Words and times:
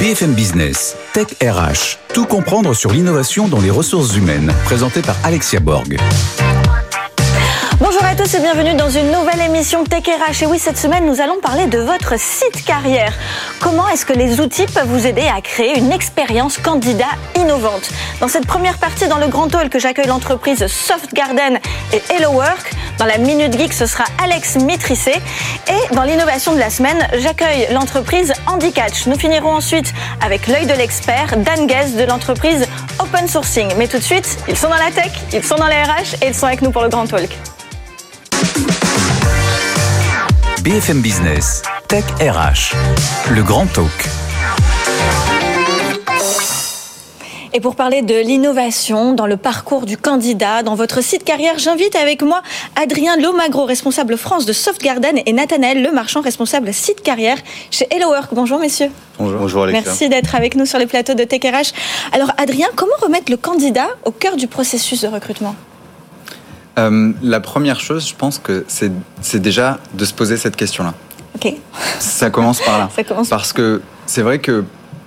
BFM 0.00 0.34
Business, 0.34 0.96
Tech 1.12 1.28
RH, 1.40 1.98
tout 2.12 2.26
comprendre 2.26 2.74
sur 2.74 2.90
l'innovation 2.90 3.46
dans 3.46 3.60
les 3.60 3.70
ressources 3.70 4.16
humaines, 4.16 4.52
présenté 4.64 5.02
par 5.02 5.14
Alexia 5.22 5.60
Borg. 5.60 5.96
Bonjour 7.78 8.04
à 8.04 8.16
tous 8.16 8.34
et 8.34 8.40
bienvenue 8.40 8.74
dans 8.74 8.90
une 8.90 9.12
nouvelle 9.12 9.40
émission 9.40 9.84
Tech 9.84 10.02
RH. 10.04 10.42
Et 10.42 10.46
oui, 10.46 10.58
cette 10.58 10.78
semaine, 10.78 11.06
nous 11.06 11.20
allons 11.20 11.38
parler 11.40 11.66
de 11.66 11.78
votre 11.78 12.18
site 12.18 12.64
carrière. 12.64 13.12
Comment 13.60 13.88
est-ce 13.88 14.04
que 14.04 14.12
les 14.12 14.40
outils 14.40 14.66
peuvent 14.66 14.88
vous 14.88 15.06
aider 15.06 15.28
à 15.32 15.40
créer 15.40 15.78
une 15.78 15.92
expérience 15.92 16.58
candidat 16.58 17.10
innovante? 17.36 17.90
Dans 18.20 18.28
cette 18.28 18.46
première 18.46 18.78
partie, 18.78 19.06
dans 19.06 19.18
le 19.18 19.28
grand 19.28 19.54
hall 19.54 19.68
que 19.68 19.78
j'accueille 19.78 20.06
l'entreprise 20.06 20.66
Soft 20.66 21.12
Garden 21.14 21.58
et 21.92 22.02
Hello 22.10 22.30
Work. 22.30 22.72
Dans 22.98 23.06
la 23.06 23.18
Minute 23.18 23.58
Geek, 23.58 23.72
ce 23.72 23.86
sera 23.86 24.04
Alex 24.22 24.56
Maîtrissé. 24.56 25.12
Et 25.68 25.94
dans 25.94 26.04
l'innovation 26.04 26.54
de 26.54 26.58
la 26.58 26.70
semaine, 26.70 27.06
j'accueille 27.18 27.66
l'entreprise 27.72 28.32
Handicatch. 28.46 29.06
Nous 29.06 29.18
finirons 29.18 29.54
ensuite 29.54 29.92
avec 30.24 30.46
l'œil 30.46 30.66
de 30.66 30.74
l'expert, 30.74 31.36
Dan 31.36 31.66
Guez 31.66 31.96
de 31.98 32.04
l'entreprise 32.04 32.66
Open 33.00 33.26
Sourcing. 33.28 33.72
Mais 33.76 33.88
tout 33.88 33.98
de 33.98 34.02
suite, 34.02 34.38
ils 34.48 34.56
sont 34.56 34.68
dans 34.68 34.76
la 34.76 34.90
tech, 34.90 35.12
ils 35.32 35.44
sont 35.44 35.56
dans 35.56 35.66
les 35.66 35.82
RH 35.82 36.22
et 36.22 36.28
ils 36.28 36.34
sont 36.34 36.46
avec 36.46 36.62
nous 36.62 36.70
pour 36.70 36.82
le 36.82 36.88
grand 36.88 37.06
talk. 37.06 37.30
BFM 40.62 41.02
Business, 41.02 41.62
Tech 41.88 42.04
RH, 42.20 42.74
le 43.30 43.42
grand 43.42 43.66
talk. 43.66 44.23
Et 47.56 47.60
pour 47.60 47.76
parler 47.76 48.02
de 48.02 48.16
l'innovation 48.16 49.12
dans 49.12 49.28
le 49.28 49.36
parcours 49.36 49.86
du 49.86 49.96
candidat, 49.96 50.64
dans 50.64 50.74
votre 50.74 51.04
site 51.04 51.22
carrière, 51.22 51.56
j'invite 51.56 51.94
avec 51.94 52.20
moi 52.20 52.42
Adrien 52.74 53.16
Lomagro, 53.16 53.64
responsable 53.64 54.16
France 54.16 54.44
de 54.44 54.52
Soft 54.52 54.82
Garden, 54.82 55.20
et 55.24 55.32
Nathanaël 55.32 55.80
Le 55.80 55.92
Marchand, 55.92 56.20
responsable 56.20 56.74
site 56.74 57.00
carrière 57.00 57.36
chez 57.70 57.86
Hello 57.92 58.08
Work. 58.08 58.34
Bonjour 58.34 58.58
messieurs. 58.58 58.90
Bonjour, 59.20 59.38
Bonjour 59.38 59.62
Alexia. 59.62 59.84
Merci 59.86 60.08
d'être 60.08 60.34
avec 60.34 60.56
nous 60.56 60.66
sur 60.66 60.80
les 60.80 60.86
plateaux 60.86 61.14
de 61.14 61.22
TKRH. 61.22 61.72
Alors 62.10 62.32
Adrien, 62.38 62.66
comment 62.74 62.96
remettre 63.00 63.30
le 63.30 63.36
candidat 63.36 63.86
au 64.04 64.10
cœur 64.10 64.34
du 64.34 64.48
processus 64.48 65.02
de 65.02 65.06
recrutement? 65.06 65.54
Euh, 66.80 67.12
la 67.22 67.38
première 67.38 67.78
chose, 67.78 68.08
je 68.08 68.16
pense 68.16 68.40
que 68.40 68.66
c'est 68.68 69.40
déjà 69.40 69.78
de 69.92 70.04
se 70.04 70.12
poser 70.12 70.38
cette 70.38 70.56
question-là. 70.56 70.92
Ok. 71.36 71.54
Ça 72.00 72.30
commence 72.30 72.60
par 72.60 72.78
là. 72.78 72.90
Ça 72.96 73.04
commence. 73.04 73.28
Parce 73.28 73.52
que 73.52 73.80
c'est 74.06 74.22
vrai 74.22 74.40
que 74.40 74.64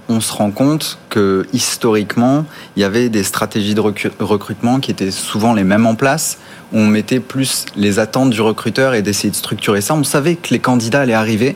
on 0.10 0.22
se 0.22 0.32
rend 0.32 0.52
compte 0.52 0.98
que 1.10 1.46
historiquement, 1.54 2.46
il 2.76 2.82
y 2.82 2.86
avait 2.86 3.10
des 3.10 3.24
stratégies 3.24 3.76
de 3.76 3.82
recrutement 3.82 4.80
qui 4.80 4.92
étaient 4.92 5.12
souvent 5.12 5.54
les 5.54 5.64
mêmes 5.64 5.86
en 5.86 5.96
place. 5.96 6.38
On 6.74 6.86
mettait 6.86 7.20
plus 7.20 7.66
les 7.76 8.00
attentes 8.00 8.30
du 8.30 8.42
recruteur 8.42 8.94
et 8.94 9.02
d'essayer 9.02 9.30
de 9.30 9.36
structurer 9.36 9.82
ça. 9.82 9.94
On 9.96 10.04
savait 10.04 10.36
que 10.36 10.50
les 10.52 10.60
candidats 10.60 11.02
allaient 11.02 11.14
arriver. 11.14 11.56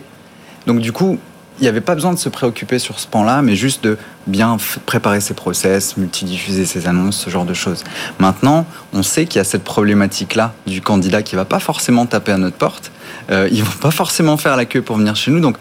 Donc 0.67 0.79
du 0.79 0.91
coup, 0.91 1.17
il 1.59 1.65
n'y 1.65 1.67
avait 1.67 1.81
pas 1.81 1.93
besoin 1.93 2.11
de 2.11 2.17
se 2.17 2.27
préoccuper 2.27 2.79
sur 2.79 2.99
ce 2.99 3.07
pan-là, 3.07 3.43
mais 3.43 3.55
juste 3.55 3.83
de 3.83 3.97
bien 4.25 4.57
préparer 4.87 5.21
ses 5.21 5.35
process, 5.35 5.95
multidiffuser 5.95 6.65
ses 6.65 6.87
annonces, 6.87 7.17
ce 7.17 7.29
genre 7.29 7.45
de 7.45 7.53
choses. 7.53 7.83
Maintenant, 8.17 8.65
on 8.93 9.03
sait 9.03 9.25
qu'il 9.25 9.37
y 9.37 9.41
a 9.41 9.43
cette 9.43 9.63
problématique-là 9.63 10.53
du 10.65 10.81
candidat 10.81 11.21
qui 11.21 11.35
va 11.35 11.45
pas 11.45 11.59
forcément 11.59 12.07
taper 12.07 12.31
à 12.31 12.37
notre 12.37 12.57
porte. 12.57 12.91
Euh, 13.29 13.47
ils 13.51 13.63
vont 13.63 13.77
pas 13.79 13.91
forcément 13.91 14.37
faire 14.37 14.57
la 14.57 14.65
queue 14.65 14.81
pour 14.81 14.97
venir 14.97 15.15
chez 15.15 15.29
nous. 15.29 15.39
Donc, 15.39 15.57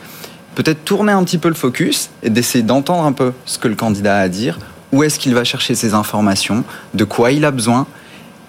peut-être 0.63 0.85
tourner 0.85 1.13
un 1.13 1.25
petit 1.25 1.39
peu 1.39 1.49
le 1.49 1.55
focus 1.55 2.11
et 2.23 2.29
d'essayer 2.29 2.63
d'entendre 2.63 3.05
un 3.05 3.13
peu 3.13 3.33
ce 3.47 3.59
que 3.59 3.67
le 3.67 3.77
candidat 3.77 4.19
a 4.19 4.21
à 4.21 4.29
dire, 4.29 4.59
où 4.93 5.03
est-ce 5.03 5.19
qu'il 5.19 5.35
va 5.35 5.43
chercher 5.43 5.75
ses 5.75 5.95
informations, 5.95 6.65
de 6.93 7.05
quoi 7.05 7.33
il 7.33 7.47
a 7.47 7.51
besoin, 7.51 7.87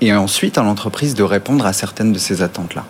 et 0.02 0.14
ensuite 0.14 0.58
à 0.58 0.64
l'entreprise 0.64 1.16
de 1.16 1.24
répondre 1.24 1.66
à 1.66 1.72
certaines 1.72 2.12
de 2.12 2.18
ces 2.18 2.42
attentes-là. 2.42 2.84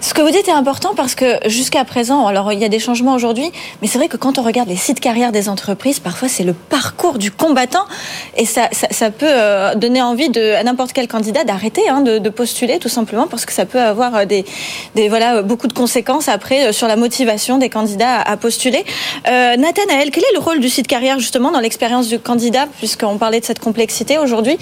Ce 0.00 0.14
que 0.14 0.22
vous 0.22 0.30
dites 0.30 0.48
est 0.48 0.52
important 0.52 0.94
parce 0.96 1.14
que 1.14 1.36
jusqu'à 1.46 1.84
présent, 1.84 2.26
alors 2.26 2.52
il 2.52 2.58
y 2.58 2.64
a 2.64 2.68
des 2.68 2.78
changements 2.78 3.14
aujourd'hui, 3.14 3.50
mais 3.82 3.88
c'est 3.88 3.98
vrai 3.98 4.08
que 4.08 4.16
quand 4.16 4.38
on 4.38 4.42
regarde 4.42 4.68
les 4.68 4.76
sites 4.76 4.98
carrières 4.98 5.30
des 5.30 5.48
entreprises, 5.48 6.00
parfois 6.00 6.28
c'est 6.28 6.42
le 6.42 6.54
parcours 6.54 7.18
du 7.18 7.30
combattant 7.30 7.84
et 8.36 8.46
ça, 8.46 8.68
peut 9.10 9.26
euh, 9.28 9.74
donner 9.74 10.00
envie 10.00 10.30
à 10.38 10.62
n'importe 10.64 10.94
quel 10.94 11.06
candidat 11.06 11.44
d'arrêter 11.44 11.86
hein, 11.88 12.00
de, 12.00 12.30
postuler 12.30 12.78
tout 12.78 12.88
simplement 12.88 13.26
parce 13.26 13.44
que 13.44 13.52
ça 13.52 13.66
peut 13.66 13.80
avoir 13.80 14.14
euh, 14.14 14.24
des, 14.24 14.44
voilà 15.08 15.42
beaucoup 15.42 15.66
de 15.66 15.72
conséquences 15.72 16.28
après 16.28 16.68
euh, 16.68 16.72
sur 16.72 16.86
la 16.86 16.96
motivation 16.96 17.58
des 17.58 17.68
candidats 17.68 18.20
à, 18.20 18.36
postuler. 18.36 18.84
Euh, 19.28 19.56
Nathanaël, 19.56 20.10
quel 20.10 20.24
est 20.24 20.34
le 20.34 20.40
rôle 20.40 20.60
du 20.60 20.70
site 20.70 20.86
carrière 20.86 21.18
justement 21.18 21.50
dans 21.50 21.60
l'expérience 21.60 22.08
du 22.08 22.18
candidat 22.18 22.66
puisqu'on 22.78 23.18
parlait 23.18 23.40
de 23.40 23.44
cette 23.44 23.58
complexité 23.58 24.16
aujourd'hui? 24.18 24.56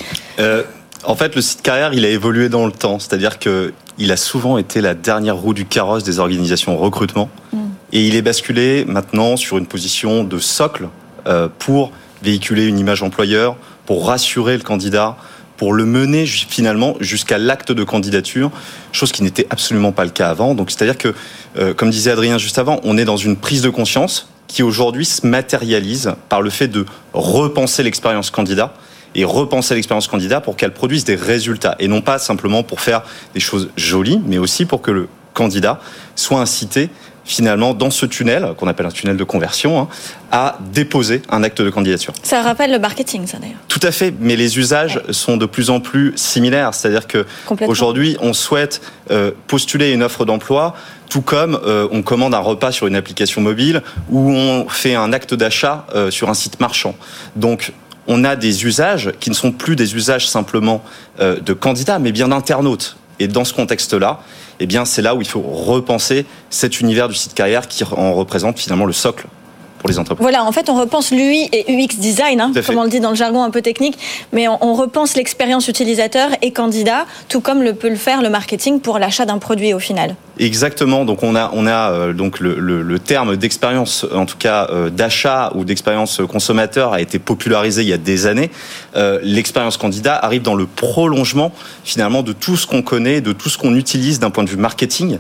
En 1.05 1.15
fait, 1.15 1.37
le 1.37 1.43
site 1.43 1.63
carrière, 1.63 1.95
il 1.95 2.05
a 2.05 2.09
évolué 2.09 2.49
dans 2.49 2.67
le 2.67 2.73
temps. 2.73 2.99
C'est-à-dire 2.99 3.39
que 3.39 3.73
il 3.99 4.13
a 4.13 4.17
souvent 4.17 4.59
été 4.59 4.81
la 4.81 4.95
dernière 4.95 5.37
roue 5.37 5.55
du 5.55 5.67
carrosse 5.67 6.05
des 6.05 6.19
organisations 6.19 6.77
recrutement. 6.77 7.29
Mm. 7.53 7.59
Et 7.93 8.07
il 8.07 8.15
est 8.15 8.23
basculé 8.23 8.85
maintenant 8.87 9.37
sur 9.37 9.59
une 9.59 9.67
position 9.67 10.25
de 10.25 10.39
socle 10.39 10.89
euh, 11.27 11.49
pour 11.59 11.93
véhiculer 12.23 12.67
une 12.67 12.79
image 12.79 13.03
employeur, 13.03 13.57
pour 13.87 14.07
rassurer 14.07 14.57
le 14.57 14.63
candidat, 14.63 15.17
pour 15.57 15.73
le 15.73 15.85
mener 15.85 16.27
finalement 16.27 16.95
jusqu'à 17.01 17.39
l'acte 17.39 17.73
de 17.73 17.85
candidature, 17.85 18.51
chose 18.93 19.13
qui 19.13 19.23
n'était 19.23 19.47
absolument 19.51 19.93
pas 19.93 20.05
le 20.05 20.11
cas 20.11 20.31
avant. 20.31 20.55
Donc 20.55 20.71
c'est-à-dire 20.71 20.99
que, 20.99 21.15
euh, 21.59 21.75
comme 21.75 21.91
disait 21.91 22.13
Adrien 22.13 22.39
juste 22.39 22.59
avant, 22.59 22.81
on 22.85 22.97
est 22.97 23.05
dans 23.05 23.17
une 23.17 23.37
prise 23.37 23.63
de 23.63 23.71
conscience 23.71 24.29
qui 24.47 24.63
aujourd'hui 24.63 25.05
se 25.05 25.27
matérialise 25.27 26.13
par 26.29 26.43
le 26.43 26.51
fait 26.51 26.69
de 26.69 26.87
repenser 27.13 27.83
l'expérience 27.83 28.31
candidat 28.31 28.73
et 29.15 29.25
repenser 29.25 29.75
l'expérience 29.75 30.09
candidat 30.09 30.41
pour 30.41 30.57
qu'elle 30.57 30.73
produise 30.73 31.05
des 31.05 31.17
résultats 31.17 31.77
et 31.79 31.89
non 31.89 32.01
pas 32.01 32.19
simplement 32.19 32.63
pour 32.63 32.81
faire 32.81 33.03
des 33.35 33.41
choses 33.41 33.71
jolies, 33.77 34.21
mais 34.27 34.39
aussi 34.39 34.65
pour 34.65 34.83
que 34.83 34.91
le 34.91 35.09
candidat 35.35 35.81
soit 36.15 36.41
incité 36.41 36.91
finalement 37.29 37.75
dans 37.75 37.91
ce 37.91 38.07
tunnel, 38.07 38.55
qu'on 38.57 38.67
appelle 38.67 38.87
un 38.87 38.91
tunnel 38.91 39.19
de 39.19 39.25
conversion, 39.25 39.81
hein, 39.81 39.89
à 40.33 40.59
déposer 40.73 41.21
un 41.29 41.43
acte 41.43 41.61
de 41.61 41.69
candidature. 41.69 42.15
Ça 42.23 42.41
rappelle 42.41 42.73
le 42.73 42.79
marketing, 42.79 43.27
ça 43.27 43.39
d'ailleurs. 43.39 43.59
Tout 43.69 43.81
à 43.83 43.93
fait, 43.93 44.15
mais 44.19 44.35
les 44.35 44.59
usages 44.59 45.03
sont 45.11 45.37
de 45.37 45.45
plus 45.45 45.69
en 45.69 45.81
plus 45.81 46.15
similaires. 46.17 46.73
C'est-à-dire 46.73 47.07
que 47.07 47.27
aujourd'hui, 47.67 48.17
on 48.21 48.33
souhaite 48.33 48.81
euh, 49.11 49.31
postuler 49.47 49.93
une 49.93 50.03
offre 50.03 50.25
d'emploi, 50.25 50.75
tout 51.11 51.21
comme 51.21 51.61
euh, 51.65 51.87
on 51.93 52.01
commande 52.01 52.35
un 52.35 52.41
repas 52.41 52.73
sur 52.73 52.87
une 52.87 52.97
application 52.97 53.43
mobile 53.43 53.83
ou 54.11 54.31
on 54.31 54.69
fait 54.69 54.95
un 54.95 55.13
acte 55.13 55.35
d'achat 55.35 55.87
euh, 55.95 56.11
sur 56.11 56.31
un 56.31 56.35
site 56.35 56.61
marchand. 56.61 56.95
Donc 57.37 57.73
on 58.09 58.25
a 58.25 58.35
des 58.35 58.65
usages 58.65 59.13
qui 59.21 59.31
ne 59.31 59.35
sont 59.35 59.53
plus 59.53 59.77
des 59.77 59.95
usages 59.95 60.29
simplement 60.29 60.83
euh, 61.21 61.39
de 61.39 61.53
candidats, 61.53 61.99
mais 61.99 62.11
bien 62.11 62.29
d'internautes. 62.29 62.97
Et 63.21 63.29
dans 63.29 63.45
ce 63.45 63.53
contexte-là, 63.53 64.21
eh 64.61 64.67
bien, 64.67 64.85
c'est 64.85 65.03
là 65.03 65.15
où 65.15 65.21
il 65.21 65.29
faut 65.29 65.43
repenser 65.43 66.25
cet 66.51 66.81
univers 66.81 67.09
du 67.09 67.15
site 67.15 67.35
carrière 67.35 67.69
qui 67.69 67.85
en 67.85 68.15
représente 68.15 68.59
finalement 68.59 68.87
le 68.87 68.93
socle 68.93 69.27
pour 69.79 69.89
les 69.89 69.99
entreprises. 69.99 70.23
Voilà, 70.23 70.45
en 70.45 70.53
fait, 70.53 70.69
on 70.69 70.75
repense 70.75 71.11
l'UI 71.11 71.49
et 71.53 71.73
UX 71.73 71.97
design, 71.99 72.41
hein, 72.41 72.53
comme 72.67 72.79
on 72.79 72.85
le 72.85 72.91
dit 72.91 73.01
dans 73.01 73.11
le 73.11 73.17
jargon 73.17 73.43
un 73.43 73.51
peu 73.51 73.63
technique, 73.63 73.99
mais 74.33 74.49
on, 74.49 74.75
repense 74.75 75.17
l'expérience 75.17 75.67
utilisateur 75.67 76.31
et 76.41 76.53
candidat, 76.53 77.07
tout 77.29 77.41
comme 77.41 77.63
le 77.63 77.75
peut 77.75 77.89
le 77.89 77.97
faire 77.97 78.23
le 78.23 78.29
marketing 78.29 78.81
pour 78.81 78.99
l'achat 78.99 79.25
d'un 79.25 79.39
produit 79.39 79.75
au 79.75 79.81
final. 79.81 80.15
Exactement. 80.39 81.05
Donc 81.05 81.23
on 81.23 81.35
a 81.35 81.51
on 81.53 81.67
a 81.67 81.91
euh, 81.91 82.13
donc 82.13 82.39
le, 82.39 82.55
le, 82.55 82.99
terme 82.99 83.37
d'expérience, 83.37 84.07
en 84.15 84.25
tout 84.25 84.37
cas 84.37 84.69
euh, 84.71 84.89
d'achat 84.91 85.53
ou 85.55 85.65
d'expérience 85.65 86.21
consommateur, 86.29 86.93
a 86.93 87.01
été 87.01 87.19
popularisé 87.19 87.83
il 87.83 87.89
y 87.89 87.93
a 87.93 87.99
des 87.99 88.27
années. 88.27 88.51
Euh, 88.97 89.19
l'expérience 89.23 89.77
candidat 89.77 90.17
arrive 90.17 90.43
dans 90.43 90.55
le 90.55 90.67
prolongement 90.67 91.53
finalement 91.83 92.23
de 92.23 92.33
tout 92.33 92.57
ce 92.57 92.67
qu'on 92.67 92.83
connaît, 92.83 93.21
de 93.21 93.33
tout 93.33 93.49
ce 93.49 93.59
qu'on 93.59 93.75
utilise 93.75 94.21
d'un 94.21 94.31
point 94.31 94.45
de 94.45 94.51
vue 94.51 94.57
marketing 94.57 95.19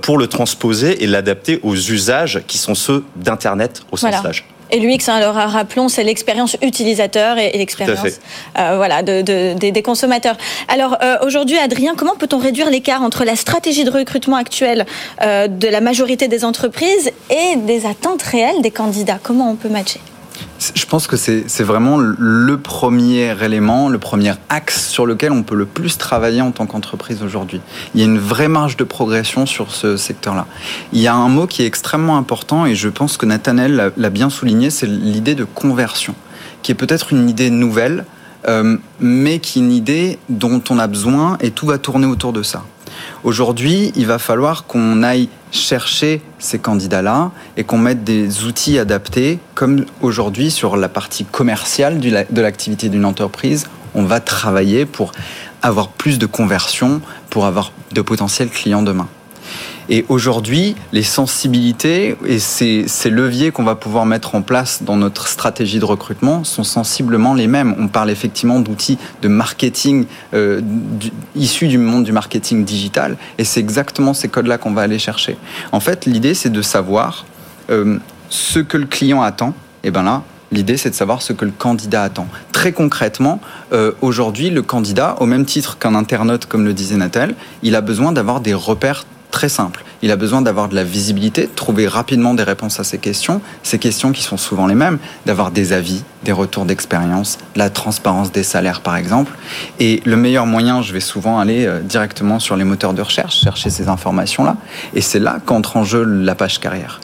pour 0.00 0.18
le 0.18 0.26
transposer 0.26 1.02
et 1.02 1.06
l'adapter 1.06 1.58
aux 1.62 1.74
usages 1.74 2.42
qui 2.46 2.58
sont 2.58 2.74
ceux 2.74 3.04
d'internet 3.16 3.82
au 3.92 3.96
sens 3.96 4.10
large. 4.10 4.44
Et 4.72 4.80
l'UX, 4.80 5.08
hein, 5.08 5.16
alors 5.16 5.34
rappelons, 5.34 5.88
c'est 5.88 6.02
l'expérience 6.02 6.56
utilisateur 6.62 7.36
et, 7.36 7.52
l'expérience 7.58 8.20
euh, 8.58 8.76
voilà, 8.76 9.02
de, 9.02 9.52
des 9.52 9.82
consommateurs. 9.82 10.36
Alors 10.68 10.96
euh, 11.02 11.18
aujourd'hui, 11.22 11.58
Adrien, 11.58 11.94
comment 11.94 12.16
peut-on 12.16 12.38
réduire 12.38 12.70
l'écart 12.70 13.02
entre 13.02 13.24
la 13.24 13.36
stratégie 13.36 13.84
de 13.84 13.90
recrutement 13.90 14.36
actuelle 14.36 14.86
euh, 15.20 15.46
de 15.46 15.68
la 15.68 15.82
majorité 15.82 16.26
des 16.26 16.44
entreprises 16.44 17.12
et 17.28 17.56
des 17.56 17.84
attentes 17.84 18.22
réelles 18.22 18.62
des 18.62 18.70
candidats? 18.70 19.18
Comment 19.22 19.50
on 19.50 19.56
peut 19.56 19.68
matcher? 19.68 20.00
Je 20.74 20.86
pense 20.86 21.06
que 21.06 21.16
c'est 21.16 21.62
vraiment 21.62 21.96
le 21.98 22.56
premier 22.56 23.34
élément, 23.42 23.88
le 23.88 23.98
premier 23.98 24.32
axe 24.48 24.86
sur 24.88 25.06
lequel 25.06 25.32
on 25.32 25.42
peut 25.42 25.56
le 25.56 25.66
plus 25.66 25.98
travailler 25.98 26.40
en 26.40 26.52
tant 26.52 26.66
qu'entreprise 26.66 27.22
aujourd'hui. 27.22 27.60
Il 27.94 28.00
y 28.00 28.04
a 28.04 28.06
une 28.06 28.18
vraie 28.18 28.48
marge 28.48 28.76
de 28.76 28.84
progression 28.84 29.46
sur 29.46 29.72
ce 29.72 29.96
secteur-là. 29.96 30.46
Il 30.92 31.00
y 31.00 31.08
a 31.08 31.14
un 31.14 31.28
mot 31.28 31.46
qui 31.46 31.62
est 31.62 31.66
extrêmement 31.66 32.16
important 32.16 32.66
et 32.66 32.74
je 32.74 32.88
pense 32.88 33.16
que 33.16 33.26
Nathanaël 33.26 33.92
l'a 33.96 34.10
bien 34.10 34.30
souligné, 34.30 34.70
c'est 34.70 34.86
l'idée 34.86 35.34
de 35.34 35.44
conversion, 35.44 36.14
qui 36.62 36.70
est 36.70 36.76
peut-être 36.76 37.12
une 37.12 37.28
idée 37.28 37.50
nouvelle, 37.50 38.04
euh, 38.46 38.76
mais 39.00 39.38
qui 39.38 39.58
est 39.58 39.62
une 39.62 39.72
idée 39.72 40.18
dont 40.28 40.62
on 40.70 40.78
a 40.78 40.86
besoin 40.86 41.38
et 41.40 41.50
tout 41.50 41.66
va 41.66 41.78
tourner 41.78 42.06
autour 42.06 42.32
de 42.32 42.42
ça. 42.42 42.64
Aujourd'hui, 43.24 43.92
il 43.96 44.06
va 44.06 44.18
falloir 44.18 44.66
qu'on 44.66 45.02
aille 45.02 45.28
chercher 45.52 46.22
ces 46.38 46.58
candidats-là 46.58 47.30
et 47.56 47.64
qu'on 47.64 47.78
mette 47.78 48.02
des 48.02 48.44
outils 48.44 48.78
adaptés, 48.78 49.38
comme 49.54 49.84
aujourd'hui 50.00 50.50
sur 50.50 50.76
la 50.76 50.88
partie 50.88 51.24
commerciale 51.24 52.00
de 52.00 52.40
l'activité 52.40 52.88
d'une 52.88 53.04
entreprise, 53.04 53.66
on 53.94 54.04
va 54.04 54.20
travailler 54.20 54.86
pour 54.86 55.12
avoir 55.60 55.88
plus 55.88 56.18
de 56.18 56.26
conversion, 56.26 57.00
pour 57.30 57.46
avoir 57.46 57.72
de 57.92 58.00
potentiels 58.00 58.48
clients 58.48 58.82
demain. 58.82 59.08
Et 59.88 60.04
aujourd'hui, 60.08 60.76
les 60.92 61.02
sensibilités 61.02 62.16
et 62.24 62.38
ces, 62.38 62.86
leviers 63.10 63.50
qu'on 63.50 63.64
va 63.64 63.74
pouvoir 63.74 64.06
mettre 64.06 64.34
en 64.34 64.42
place 64.42 64.82
dans 64.82 64.96
notre 64.96 65.26
stratégie 65.26 65.78
de 65.78 65.84
recrutement 65.84 66.44
sont 66.44 66.64
sensiblement 66.64 67.34
les 67.34 67.46
mêmes. 67.46 67.74
On 67.78 67.88
parle 67.88 68.10
effectivement 68.10 68.60
d'outils 68.60 68.98
de 69.22 69.28
marketing 69.28 70.06
euh, 70.34 70.60
issus 71.34 71.68
du 71.68 71.78
monde 71.78 72.04
du 72.04 72.12
marketing 72.12 72.64
digital, 72.64 73.16
et 73.38 73.44
c'est 73.44 73.60
exactement 73.60 74.14
ces 74.14 74.28
codes-là 74.28 74.58
qu'on 74.58 74.72
va 74.72 74.82
aller 74.82 74.98
chercher. 74.98 75.36
En 75.72 75.80
fait, 75.80 76.06
l'idée, 76.06 76.34
c'est 76.34 76.50
de 76.50 76.62
savoir 76.62 77.26
euh, 77.70 77.98
ce 78.28 78.58
que 78.58 78.76
le 78.76 78.86
client 78.86 79.22
attend. 79.22 79.54
Et 79.84 79.90
ben 79.90 80.02
là, 80.02 80.22
L'idée, 80.52 80.76
c'est 80.76 80.90
de 80.90 80.94
savoir 80.94 81.22
ce 81.22 81.32
que 81.32 81.46
le 81.46 81.50
candidat 81.50 82.02
attend. 82.02 82.28
Très 82.52 82.72
concrètement, 82.72 83.40
euh, 83.72 83.92
aujourd'hui, 84.02 84.50
le 84.50 84.60
candidat, 84.60 85.16
au 85.18 85.24
même 85.24 85.46
titre 85.46 85.78
qu'un 85.78 85.94
internaute, 85.94 86.44
comme 86.44 86.66
le 86.66 86.74
disait 86.74 86.98
Nathalie, 86.98 87.34
il 87.62 87.74
a 87.74 87.80
besoin 87.80 88.12
d'avoir 88.12 88.42
des 88.42 88.52
repères 88.52 89.06
très 89.32 89.48
simple. 89.48 89.84
Il 90.02 90.12
a 90.12 90.16
besoin 90.16 90.42
d'avoir 90.42 90.68
de 90.68 90.76
la 90.76 90.84
visibilité, 90.84 91.42
de 91.42 91.52
trouver 91.52 91.88
rapidement 91.88 92.34
des 92.34 92.44
réponses 92.44 92.78
à 92.78 92.84
ces 92.84 92.98
questions, 92.98 93.40
ces 93.64 93.80
questions 93.80 94.12
qui 94.12 94.22
sont 94.22 94.36
souvent 94.36 94.68
les 94.68 94.76
mêmes, 94.76 94.98
d'avoir 95.26 95.50
des 95.50 95.72
avis, 95.72 96.04
des 96.22 96.30
retours 96.30 96.64
d'expérience, 96.66 97.38
la 97.56 97.70
transparence 97.70 98.30
des 98.30 98.44
salaires 98.44 98.80
par 98.80 98.96
exemple. 98.96 99.32
Et 99.80 100.00
le 100.04 100.16
meilleur 100.16 100.46
moyen, 100.46 100.82
je 100.82 100.92
vais 100.92 101.00
souvent 101.00 101.40
aller 101.40 101.66
euh, 101.66 101.80
directement 101.80 102.38
sur 102.38 102.56
les 102.56 102.64
moteurs 102.64 102.94
de 102.94 103.02
recherche, 103.02 103.40
chercher 103.40 103.70
ces 103.70 103.88
informations-là. 103.88 104.56
Et 104.94 105.00
c'est 105.00 105.18
là 105.18 105.38
qu'entre 105.44 105.76
en 105.76 105.82
jeu 105.82 106.04
la 106.04 106.36
page 106.36 106.60
carrière. 106.60 107.00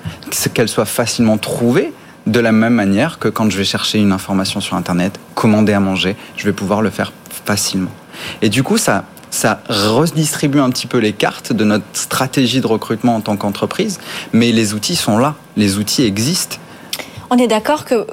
Qu'elle 0.55 0.69
soit 0.69 0.87
facilement 0.87 1.39
trouvée 1.39 1.93
de 2.27 2.41
la 2.41 2.53
même 2.53 2.75
manière 2.75 3.19
que 3.19 3.29
quand 3.29 3.51
je 3.51 3.57
vais 3.57 3.65
chercher 3.65 3.99
une 3.99 4.13
information 4.13 4.61
sur 4.61 4.77
Internet, 4.77 5.19
commander 5.35 5.73
à 5.73 5.81
manger, 5.81 6.17
je 6.37 6.45
vais 6.45 6.53
pouvoir 6.53 6.83
le 6.83 6.91
faire 6.91 7.13
facilement. 7.45 7.91
Et 8.43 8.49
du 8.49 8.63
coup, 8.63 8.77
ça, 8.77 9.05
ça 9.31 9.61
redistribue 9.69 10.61
un 10.61 10.71
petit 10.71 10.87
peu 10.87 10.99
les 10.99 11.13
cartes 11.13 11.53
de 11.53 11.65
notre 11.65 11.85
stratégie 11.93 12.61
de 12.61 12.67
recrutement 12.67 13.17
en 13.17 13.21
tant 13.21 13.37
qu'entreprise, 13.37 14.01
mais 14.33 14.53
les 14.53 14.75
outils 14.75 14.97
sont 14.97 15.19
là, 15.19 15.35
les 15.57 15.79
outils 15.79 16.05
existent. 16.05 16.57
On 17.31 17.37
est 17.37 17.49
d'accord 17.49 17.85
que 17.85 18.07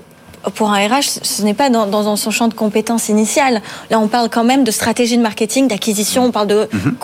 pour 0.54 0.72
un 0.72 0.88
RH, 0.88 1.20
ce 1.22 1.42
n'est 1.42 1.54
pas 1.54 1.70
dans, 1.70 2.16
son 2.16 2.32
champ 2.32 2.48
de 2.48 2.54
compétences 2.54 3.10
initial. 3.10 3.62
Là, 3.90 4.00
on 4.00 4.08
parle 4.08 4.30
quand 4.30 4.44
même 4.44 4.64
de 4.64 4.72
stratégie 4.72 5.18
de 5.18 5.22
marketing, 5.22 5.68
d'acquisition, 5.68 6.26
on 6.26 6.32
parle 6.32 6.48
de 6.48 6.70
mhm. 6.72 6.98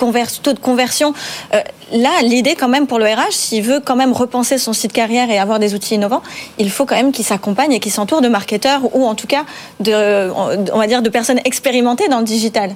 taux 0.43 0.53
de 0.53 0.59
conversion. 0.59 1.13
Euh, 1.53 1.61
là, 1.91 2.09
l'idée 2.23 2.55
quand 2.55 2.67
même 2.67 2.87
pour 2.87 2.99
le 2.99 3.05
RH, 3.05 3.31
s'il 3.31 3.63
veut 3.63 3.79
quand 3.83 3.95
même 3.95 4.13
repenser 4.13 4.57
son 4.57 4.73
site 4.73 4.93
carrière 4.93 5.29
et 5.31 5.39
avoir 5.39 5.59
des 5.59 5.73
outils 5.73 5.95
innovants, 5.95 6.21
il 6.59 6.69
faut 6.69 6.85
quand 6.85 6.95
même 6.95 7.11
qu'il 7.11 7.25
s'accompagne 7.25 7.71
et 7.73 7.79
qu'il 7.79 7.91
s'entoure 7.91 8.21
de 8.21 8.29
marketeurs 8.29 8.81
ou 8.95 9.05
en 9.05 9.15
tout 9.15 9.27
cas 9.27 9.45
de, 9.79 10.29
on 10.31 10.77
va 10.77 10.87
dire, 10.87 11.01
de 11.01 11.09
personnes 11.09 11.39
expérimentées 11.43 12.09
dans 12.09 12.19
le 12.19 12.25
digital. 12.25 12.75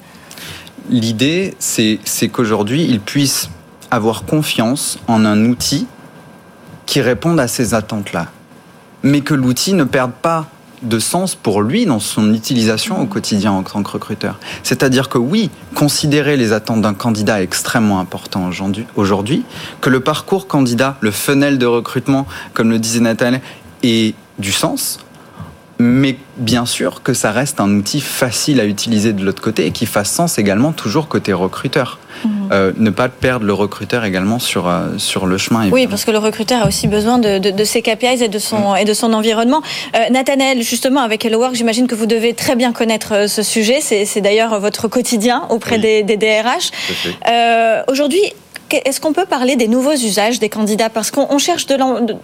L'idée, 0.89 1.55
c'est 1.59 2.29
qu'aujourd'hui, 2.31 2.85
ils 2.85 2.99
puissent 2.99 3.49
avoir 3.91 4.25
confiance 4.25 4.99
en 5.07 5.25
un 5.25 5.45
outil 5.45 5.87
qui 6.85 7.01
réponde 7.01 7.39
à 7.39 7.47
ces 7.47 7.73
attentes-là. 7.73 8.27
Mais 9.03 9.21
que 9.21 9.33
l'outil 9.33 9.73
ne 9.73 9.83
perde 9.83 10.11
pas 10.11 10.47
de 10.81 10.99
sens 10.99 11.35
pour 11.35 11.61
lui 11.61 11.85
dans 11.85 11.99
son 11.99 12.33
utilisation 12.33 13.01
au 13.01 13.05
quotidien 13.05 13.51
en 13.51 13.63
tant 13.63 13.81
que 13.81 13.91
recruteur. 13.91 14.39
C'est-à-dire 14.63 15.09
que 15.09 15.17
oui, 15.17 15.49
considérer 15.73 16.37
les 16.37 16.53
attentes 16.53 16.81
d'un 16.81 16.93
candidat 16.93 17.41
est 17.41 17.43
extrêmement 17.43 17.99
important 17.99 18.49
aujourd'hui, 18.95 19.43
que 19.81 19.89
le 19.89 19.99
parcours 19.99 20.47
candidat, 20.47 20.97
le 20.99 21.11
funnel 21.11 21.57
de 21.57 21.65
recrutement, 21.65 22.27
comme 22.53 22.69
le 22.69 22.79
disait 22.79 22.99
Nathalie, 22.99 23.39
ait 23.83 24.13
du 24.37 24.51
sens 24.51 24.99
mais 25.77 26.15
bien 26.37 26.65
sûr 26.65 27.03
que 27.03 27.13
ça 27.13 27.31
reste 27.31 27.59
un 27.59 27.69
outil 27.75 28.01
facile 28.01 28.59
à 28.59 28.65
utiliser 28.65 29.13
de 29.13 29.23
l'autre 29.23 29.41
côté 29.41 29.65
et 29.65 29.71
qui 29.71 29.85
fasse 29.85 30.11
sens 30.11 30.37
également 30.37 30.71
toujours 30.71 31.07
côté 31.07 31.33
recruteur. 31.33 31.99
Mhm. 32.23 32.31
Euh, 32.51 32.71
ne 32.77 32.89
pas 32.91 33.09
perdre 33.09 33.45
le 33.45 33.53
recruteur 33.53 34.05
également 34.05 34.39
sur, 34.39 34.69
euh, 34.69 34.97
sur 34.97 35.25
le 35.25 35.37
chemin. 35.37 35.69
Oui, 35.69 35.87
parce 35.87 36.05
que 36.05 36.11
le 36.11 36.17
recruteur 36.17 36.63
a 36.63 36.67
aussi 36.67 36.87
besoin 36.87 37.17
de, 37.17 37.39
de, 37.39 37.63
ses 37.63 37.81
KPIs 37.81 38.23
et 38.23 38.29
de 38.29 38.39
son, 38.39 38.71
mhm. 38.71 38.77
et 38.77 38.85
de 38.85 38.93
son 38.93 39.11
environnement. 39.11 39.61
Euh, 39.95 40.09
Nathanaël, 40.11 40.61
justement, 40.61 41.01
avec 41.01 41.25
Hello 41.25 41.39
Work, 41.39 41.55
j'imagine 41.55 41.87
que 41.87 41.95
vous 41.95 42.05
devez 42.05 42.33
très 42.33 42.55
bien 42.55 42.71
connaître 42.71 43.13
euh, 43.13 43.27
ce 43.27 43.43
sujet. 43.43 43.81
C'est 43.81 44.21
d'ailleurs 44.21 44.59
votre 44.59 44.87
quotidien 44.87 45.43
auprès 45.49 45.77
des, 45.77 46.03
des, 46.03 46.17
DRH. 46.17 46.71
Aujourd'hui, 47.89 48.21
est-ce 48.85 48.99
qu'on 48.99 49.13
peut 49.13 49.25
parler 49.25 49.55
des 49.55 49.67
nouveaux 49.67 49.93
usages 49.93 50.39
des 50.39 50.49
candidats? 50.49 50.89
Parce 50.89 51.11
qu'on 51.11 51.37
cherche 51.37 51.65
de, 51.67 51.77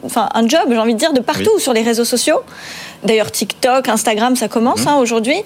enfin, 0.04 0.30
un 0.34 0.48
job, 0.48 0.62
j'ai 0.70 0.78
envie 0.78 0.94
de 0.94 1.00
dire, 1.00 1.14
de 1.14 1.22
partout 1.22 1.60
sur 1.60 1.74
les 1.74 1.82
réseaux 1.82 2.06
sociaux. 2.06 2.42
D'ailleurs, 3.04 3.32
TikTok, 3.32 3.90
Instagram, 3.90 4.36
ça 4.36 4.48
commence 4.48 4.82
mhm. 4.82 4.88
hein, 4.90 4.98
aujourd'hui. 4.98 5.38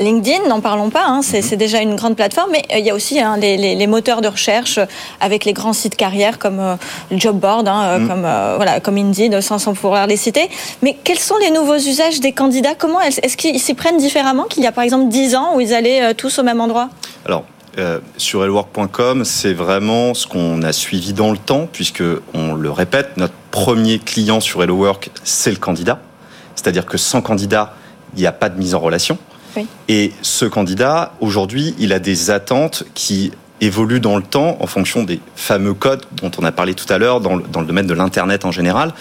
LinkedIn, 0.00 0.48
n'en 0.48 0.60
parlons 0.60 0.90
pas, 0.90 1.04
hein, 1.06 1.18
mhm. 1.18 1.42
c'est 1.42 1.56
déjà 1.56 1.80
une 1.80 1.94
grande 1.94 2.16
plateforme. 2.16 2.50
Mais 2.52 2.64
euh, 2.72 2.78
il 2.78 2.84
y 2.84 2.90
a 2.90 2.94
aussi 2.94 3.20
hein, 3.20 3.36
les, 3.36 3.86
moteurs 3.86 4.20
de 4.20 4.28
recherche 4.28 4.80
avec 5.20 5.44
les 5.44 5.52
grands 5.52 5.72
sites 5.72 5.96
carrières 5.96 6.38
comme 6.38 6.60
euh, 6.60 6.74
le 7.10 7.18
Job 7.18 7.38
Board, 7.38 7.68
euh, 7.68 7.98
mhm. 7.98 8.08
comme, 8.08 8.22
voilà, 8.56 8.80
comme 8.80 8.96
Indeed, 8.96 9.40
sans, 9.40 9.58
sans 9.58 9.74
pouvoir 9.74 10.06
les 10.06 10.16
citer. 10.16 10.48
Mais 10.82 10.96
quels 11.04 11.18
sont 11.18 11.36
les 11.38 11.50
nouveaux 11.50 11.76
usages 11.76 12.20
des 12.20 12.32
candidats? 12.32 12.74
Comment 12.76 13.00
Est-ce 13.00 13.36
qu'ils 13.36 13.60
s'y 13.60 13.74
prennent 13.74 13.98
différemment 13.98 14.44
qu'il 14.44 14.62
y 14.62 14.66
a 14.66 14.72
par 14.72 14.84
exemple 14.84 15.08
10 15.08 15.36
ans 15.36 15.52
où 15.54 15.60
ils 15.60 15.74
allaient 15.74 16.14
tous 16.14 16.38
au 16.38 16.42
même 16.42 16.60
endroit? 16.60 16.90
Alors, 17.26 17.44
euh, 17.76 18.00
sur 18.16 18.44
elwork.com, 18.44 19.24
c'est 19.24 19.52
vraiment 19.52 20.14
ce 20.14 20.26
qu'on 20.26 20.62
a 20.62 20.72
suivi 20.72 21.12
dans 21.12 21.30
le 21.30 21.38
temps, 21.38 21.68
puisque 21.70 22.02
on 22.34 22.54
le 22.54 22.70
répète, 22.70 23.16
notre 23.16 23.34
premier 23.50 23.98
client 23.98 24.40
sur 24.40 24.62
Hello 24.62 24.76
Work, 24.76 25.10
c'est 25.24 25.50
le 25.50 25.56
candidat. 25.56 26.00
C'est-à-dire 26.54 26.86
que 26.86 26.96
sans 26.96 27.20
candidat, 27.20 27.74
il 28.14 28.20
n'y 28.20 28.26
a 28.26 28.32
pas 28.32 28.48
de 28.48 28.58
mise 28.58 28.74
en 28.74 28.80
relation. 28.80 29.18
Et 29.88 30.12
ce 30.22 30.44
candidat, 30.44 31.14
aujourd'hui, 31.20 31.74
il 31.80 31.92
a 31.92 31.98
des 31.98 32.30
attentes 32.30 32.84
qui 32.94 33.32
évoluent 33.60 33.98
dans 33.98 34.16
le 34.16 34.22
temps 34.22 34.56
en 34.60 34.66
fonction 34.68 35.02
des 35.02 35.20
fameux 35.34 35.74
codes 35.74 36.04
dont 36.12 36.30
on 36.38 36.44
a 36.44 36.52
parlé 36.52 36.74
tout 36.74 36.90
à 36.92 36.98
l'heure 36.98 37.20
dans 37.20 37.34
le 37.34 37.66
domaine 37.66 37.88
de 37.88 37.94
l'Internet 37.94 38.44
en 38.44 38.52
général. 38.52 38.92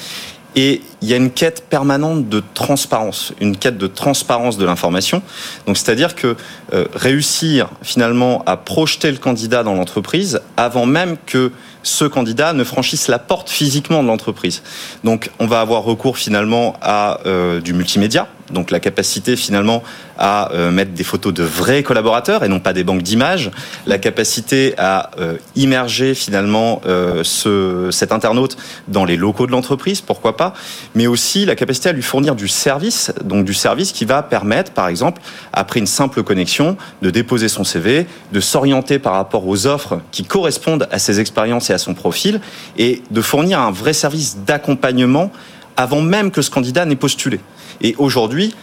Et 0.56 0.82
il 1.02 1.08
y 1.08 1.14
a 1.14 1.18
une 1.18 1.30
quête 1.30 1.66
permanente 1.70 2.30
de 2.30 2.42
transparence, 2.54 3.34
une 3.40 3.58
quête 3.58 3.78
de 3.78 3.88
transparence 3.88 4.58
de 4.58 4.66
l'information. 4.66 5.22
Donc, 5.68 5.78
c'est-à-dire 5.78 6.16
que 6.16 6.36
euh, 6.74 6.86
réussir 6.94 7.70
finalement 7.84 8.44
à 8.46 8.58
projeter 8.58 9.12
le 9.12 9.18
candidat 9.18 9.64
dans 9.64 9.76
l'entreprise 9.76 10.42
avant 10.56 10.86
même 10.86 11.18
que 11.26 11.52
ce 11.84 12.06
candidat 12.06 12.54
ne 12.54 12.64
franchisse 12.64 13.08
la 13.08 13.20
porte 13.20 13.50
physiquement 13.50 14.02
de 14.02 14.08
l'entreprise. 14.08 14.64
Donc, 15.04 15.32
on 15.40 15.48
va 15.48 15.62
avoir 15.62 15.84
recours 15.84 16.18
finalement 16.18 16.76
à 16.82 17.20
euh, 17.26 17.62
du 17.62 17.74
multimédia, 17.74 18.28
donc 18.52 18.72
la 18.72 18.80
capacité 18.80 19.36
finalement 19.36 19.84
à 20.18 20.52
euh, 20.54 20.72
mettre 20.72 20.92
des 20.92 21.04
photos 21.04 21.34
de 21.34 21.44
vrais 21.44 21.84
collaborateurs 21.84 22.44
et 22.44 22.50
non 22.50 22.60
pas 22.60 22.74
des 22.74 22.84
banques 22.84 23.04
d'images, 23.04 23.52
la 23.86 23.98
capacité 23.98 24.74
à 24.78 25.12
euh, 25.20 25.38
immerger 25.56 26.14
finalement 26.16 26.82
euh, 26.86 27.24
ce, 27.24 27.90
cet 27.92 28.12
internaute 28.12 28.58
dans 28.88 29.06
les 29.06 29.16
locaux 29.16 29.48
de 29.48 29.52
l'entreprise, 29.52 30.02
pourquoi 30.02 30.38
pas, 30.38 30.54
mais 30.96 31.08
aussi 31.08 31.46
la 31.46 31.56
capacité 31.56 31.90
à 31.90 31.92
lui 31.92 32.02
fournir 32.02 32.36
du 32.36 32.48
service, 32.48 33.12
donc 33.24 33.46
du 33.46 33.54
service 33.54 33.92
qui 33.92 34.06
va 34.06 34.24
permettre 34.24 34.72
par 34.72 34.88
exemple, 34.88 35.22
après 35.54 35.80
une 35.80 35.88
simple 35.88 36.24
connexion, 36.24 36.78
de 37.02 37.10
déposer 37.10 37.48
son 37.50 37.64
CV, 37.64 38.08
de 38.32 38.40
s'orienter 38.40 39.00
par 39.00 39.14
rapport 39.14 39.48
aux 39.48 39.68
offres 39.68 40.00
qui 40.12 40.24
correspondent 40.24 40.88
à 40.92 41.00
ses 41.00 41.20
expériences 41.20 41.70
et 41.70 41.74
à 41.74 41.78
son 41.78 41.94
profil, 41.94 42.42
et 42.78 43.02
de 43.12 43.22
fournir 43.22 43.60
un 43.60 43.72
vrai 43.72 43.94
service 43.94 44.38
d'accompagnement 44.46 45.32
avant 45.76 46.02
même 46.02 46.32
que 46.32 46.42
ce 46.42 46.50
candidat 46.50 46.86
n'ait 46.86 46.96
postulé. 46.96 47.40
Et 47.82 47.96
aujourd'hui, 47.98 48.56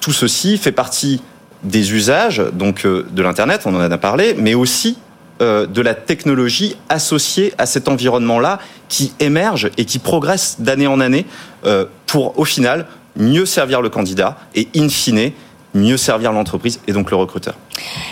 tout 0.00 0.12
ceci 0.12 0.58
fait 0.58 0.72
partie 0.72 1.22
des 1.62 1.92
usages 1.92 2.42
donc 2.52 2.84
euh, 2.84 3.06
de 3.12 3.22
l'internet, 3.22 3.62
on 3.66 3.74
en 3.74 3.80
a 3.80 3.98
parlé, 3.98 4.34
mais 4.36 4.54
aussi 4.54 4.98
euh, 5.40 5.66
de 5.66 5.80
la 5.80 5.94
technologie 5.94 6.76
associée 6.88 7.54
à 7.58 7.66
cet 7.66 7.88
environnement-là 7.88 8.58
qui 8.88 9.12
émerge 9.20 9.70
et 9.78 9.84
qui 9.84 9.98
progresse 9.98 10.56
d'année 10.58 10.86
en 10.86 11.00
année 11.00 11.24
euh, 11.64 11.86
pour 12.06 12.38
au 12.38 12.44
final 12.44 12.86
mieux 13.16 13.46
servir 13.46 13.80
le 13.80 13.88
candidat 13.88 14.36
et 14.54 14.68
in 14.76 14.88
fine 14.88 15.32
mieux 15.74 15.96
servir 15.96 16.32
l'entreprise 16.32 16.80
et 16.86 16.92
donc 16.92 17.10
le 17.10 17.16
recruteur. 17.16 17.54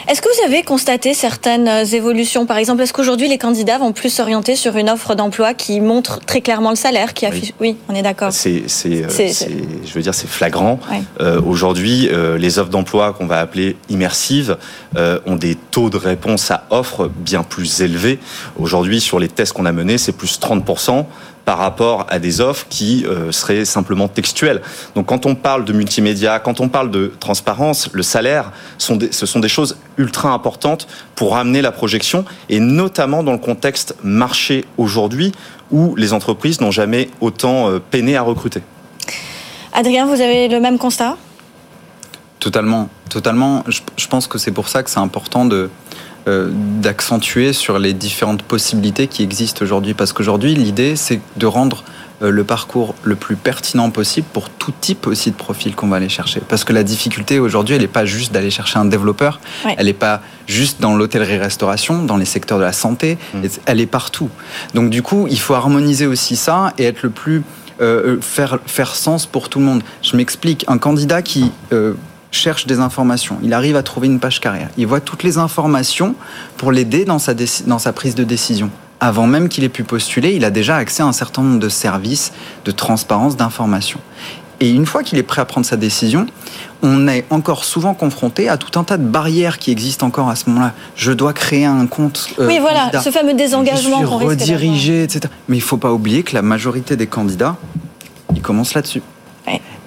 Est-ce 0.09 0.23
que 0.23 0.29
vous 0.29 0.47
avez 0.47 0.63
constaté 0.63 1.15
certaines 1.15 1.69
euh, 1.69 1.85
évolutions? 1.85 2.47
Par 2.47 2.57
exemple, 2.57 2.83
est-ce 2.83 2.93
qu'aujourd'hui 2.93 3.29
les 3.29 3.39
candidats 3.39 3.79
vont 3.79 3.93
plus 3.93 4.11
s'orienter 4.11 4.57
sur 4.57 4.77
une 4.77 4.91
offre 4.91 5.15
d'emploi 5.15 5.55
qui 5.55 5.81
montre 5.81 6.21
très 6.21 6.41
clairement 6.41 6.71
le 6.71 6.77
salaire, 6.77 7.15
qui 7.15 7.27
affiche? 7.27 7.53
Oui, 7.61 7.77
on 7.89 7.95
est 7.95 8.03
d'accord. 8.03 8.33
C'est, 8.33 8.65
c'est, 8.67 9.05
je 9.09 9.93
veux 9.93 10.03
dire, 10.03 10.15
c'est 10.15 10.29
flagrant. 10.29 10.81
Euh, 11.21 11.41
aujourd'hui, 11.43 12.09
euh, 12.11 12.39
les 12.39 12.59
offres 12.59 12.71
d'emploi 12.71 13.13
qu'on 13.13 13.27
va 13.27 13.41
appeler 13.41 13.77
immersives 13.89 14.57
ont 15.27 15.37
des 15.37 15.55
taux 15.55 15.91
de 15.91 15.97
réponse 15.97 16.51
à 16.51 16.65
offre 16.71 17.09
bien 17.09 17.43
plus 17.43 17.81
élevés. 17.81 18.19
Aujourd'hui, 18.59 19.01
sur 19.01 19.19
les 19.19 19.29
tests 19.29 19.53
qu'on 19.53 19.67
a 19.67 19.73
menés, 19.73 19.99
c'est 19.99 20.13
plus 20.13 20.41
30% 20.41 21.07
par 21.51 21.59
rapport 21.59 22.07
à 22.09 22.21
des 22.21 22.41
offres 22.41 22.67
qui 22.69 23.05
euh, 23.05 23.33
seraient 23.33 23.65
simplement 23.65 24.07
textuelles. 24.07 24.61
Donc 24.95 25.07
quand 25.07 25.27
on 25.27 25.35
parle 25.35 25.65
de 25.65 25.73
multimédia, 25.73 26.39
quand 26.39 26.61
on 26.61 26.69
parle 26.69 26.93
de 26.93 27.13
transparence, 27.19 27.91
le 27.93 28.05
salaire, 28.05 28.53
sont 28.79 28.99
ce 29.11 29.27
sont 29.27 29.41
des 29.41 29.49
choses 29.51 29.77
ultra 29.99 30.31
importantes 30.31 30.89
pour 31.15 31.37
amener 31.37 31.61
la 31.61 31.73
projection, 31.73 32.25
et 32.49 32.61
notamment 32.61 33.23
dans 33.23 33.33
le 33.33 33.39
contexte 33.39 33.95
marché 34.03 34.65
aujourd'hui, 34.79 35.33
où 35.71 35.95
les 35.97 36.15
entreprises 36.15 36.61
n'ont 36.61 36.71
jamais 36.71 37.11
autant 37.21 37.69
euh, 37.69 37.79
peiné 37.79 38.17
à 38.17 38.23
recruter. 38.23 38.63
Adrien, 39.75 40.07
vous 40.07 40.21
avez 40.21 40.49
le 40.49 40.61
même 40.61 40.79
constat? 40.79 41.17
Totalement, 42.39 42.89
totalement. 43.11 43.65
je 43.69 44.07
pense 44.09 44.27
que 44.27 44.39
c'est 44.39 44.51
pour 44.51 44.69
ça 44.69 44.83
que 44.83 44.91
c'est 44.91 44.99
important 44.99 45.45
de, 45.45 45.69
euh, 46.29 46.51
d'accentuer 46.53 47.55
sur 47.55 47.79
les 47.79 47.95
différentes 47.95 48.43
possibilités 48.43 49.07
qui 49.07 49.23
existent 49.23 49.65
aujourd'hui. 49.65 49.95
Parce 49.95 50.13
qu'aujourd'hui, 50.13 50.55
l'idée, 50.55 50.95
c'est 50.95 51.19
de 51.39 51.47
rendre 51.47 51.83
euh, 51.83 51.83
le 52.21 52.45
parcours 52.45 52.95
le 53.03 53.17
plus 53.17 53.37
pertinent 53.37 53.91
possible 53.91 54.27
pour 54.33 54.51
tout 54.51 54.73
type 54.79 55.07
aussi 55.07 55.31
de 55.31 55.37
profil 55.37 55.75
qu'on 55.75 55.89
va 55.89 55.97
aller 55.97 56.09
chercher. 56.09 56.41
Parce 56.49 56.65
que 56.65 56.73
la 56.73 56.83
difficulté 56.83 57.39
aujourd'hui, 57.39 57.75
elle 57.77 57.83
n'est 57.83 57.89
pas 57.89 58.05
juste 58.05 58.33
d'aller 58.33 58.51
chercher 58.51 58.79
un 58.79 58.85
développeur, 58.85 59.41
elle 59.77 59.87
n'est 59.87 59.93
pas 59.93 60.21
juste 60.47 60.81
dans 60.81 60.95
l'hôtellerie-restauration, 60.95 62.03
dans 62.03 62.17
les 62.17 62.25
secteurs 62.25 62.59
de 62.59 62.65
la 62.65 62.73
santé, 62.73 63.19
mm. 63.35 63.41
elle 63.67 63.81
est 63.81 63.87
partout. 63.87 64.29
Donc 64.75 64.91
du 64.91 65.03
coup, 65.03 65.27
il 65.31 65.39
faut 65.39 65.55
harmoniser 65.55 66.07
aussi 66.07 66.37
ça 66.37 66.73
et 66.79 66.85
être 66.85 67.03
le 67.03 67.11
plus... 67.11 67.43
Euh, 67.81 68.21
faire, 68.21 68.59
faire 68.67 68.95
sens 68.95 69.25
pour 69.25 69.49
tout 69.49 69.59
le 69.59 69.65
monde. 69.65 69.83
Je 70.03 70.15
m'explique, 70.15 70.67
un 70.69 70.77
candidat 70.77 71.23
qui 71.23 71.51
cherche 72.31 72.67
des 72.67 72.79
informations, 72.79 73.39
il 73.43 73.55
arrive 73.55 73.77
à 73.77 73.83
trouver 73.83 74.07
une 74.07 74.21
page 74.21 74.41
carrière, 74.41 74.69
il 74.77 74.87
voit 74.87 75.01
toutes 75.01 75.23
les 75.23 75.39
informations 75.39 76.15
pour 76.57 76.73
l'aider 76.73 77.05
dans 77.05 77.19
sa, 77.19 77.35
dans 77.67 77.79
sa 77.79 77.93
prise 77.93 78.15
de 78.15 78.25
décision. 78.25 78.71
Avant 79.01 79.27
même 79.27 79.49
qu'il 79.49 79.65
ait 79.65 79.71
pu 79.71 79.83
postuler, 79.83 80.35
il 80.35 80.45
a 80.45 80.51
déjà 80.51 80.77
accès 80.77 81.03
à 81.03 81.07
un 81.07 81.13
certain 81.13 81.43
nombre 81.43 81.59
de 81.59 81.69
services, 81.69 82.33
de 82.65 82.71
transparence, 82.71 83.37
d'informations. 83.37 84.01
Et 84.61 84.71
une 84.71 84.85
fois 84.85 85.03
qu'il 85.03 85.17
est 85.17 85.23
prêt 85.23 85.41
à 85.41 85.47
prendre 85.47 85.67
sa 85.67 85.79
décision, 85.79 86.27
on 86.83 87.09
est 87.09 87.25
encore 87.31 87.65
souvent 87.65 87.95
confronté 87.95 88.51
à 88.51 88.59
tout 88.59 88.79
un 88.79 88.85
tas 88.85 88.99
de 88.99 89.07
barrières 89.07 89.59
qui 89.59 89.71
existent 89.71 90.07
encore 90.07 90.29
à 90.29 90.37
ce 90.37 90.51
moment-là. 90.51 90.75
Je 90.97 91.13
dois 91.13 91.33
créer 91.33 91.65
un 91.65 91.87
compte. 91.87 92.29
Euh, 92.39 92.47
oui, 92.47 92.59
voilà, 92.59 93.01
ce 93.01 93.11
fameux 93.11 93.33
désengagement. 93.33 94.03
Je 94.03 94.07
suis 94.07 94.27
redirigé, 94.27 95.03
etc. 95.03 95.33
Mais 95.49 95.57
il 95.57 95.61
ne 95.61 95.65
faut 95.65 95.79
pas 95.79 95.93
oublier 95.93 96.23
que 96.23 96.35
la 96.35 96.43
majorité 96.43 96.97
des 96.97 97.07
candidats, 97.07 97.57
ils 98.35 98.43
commencent 98.43 98.75
là-dessus. 98.75 99.03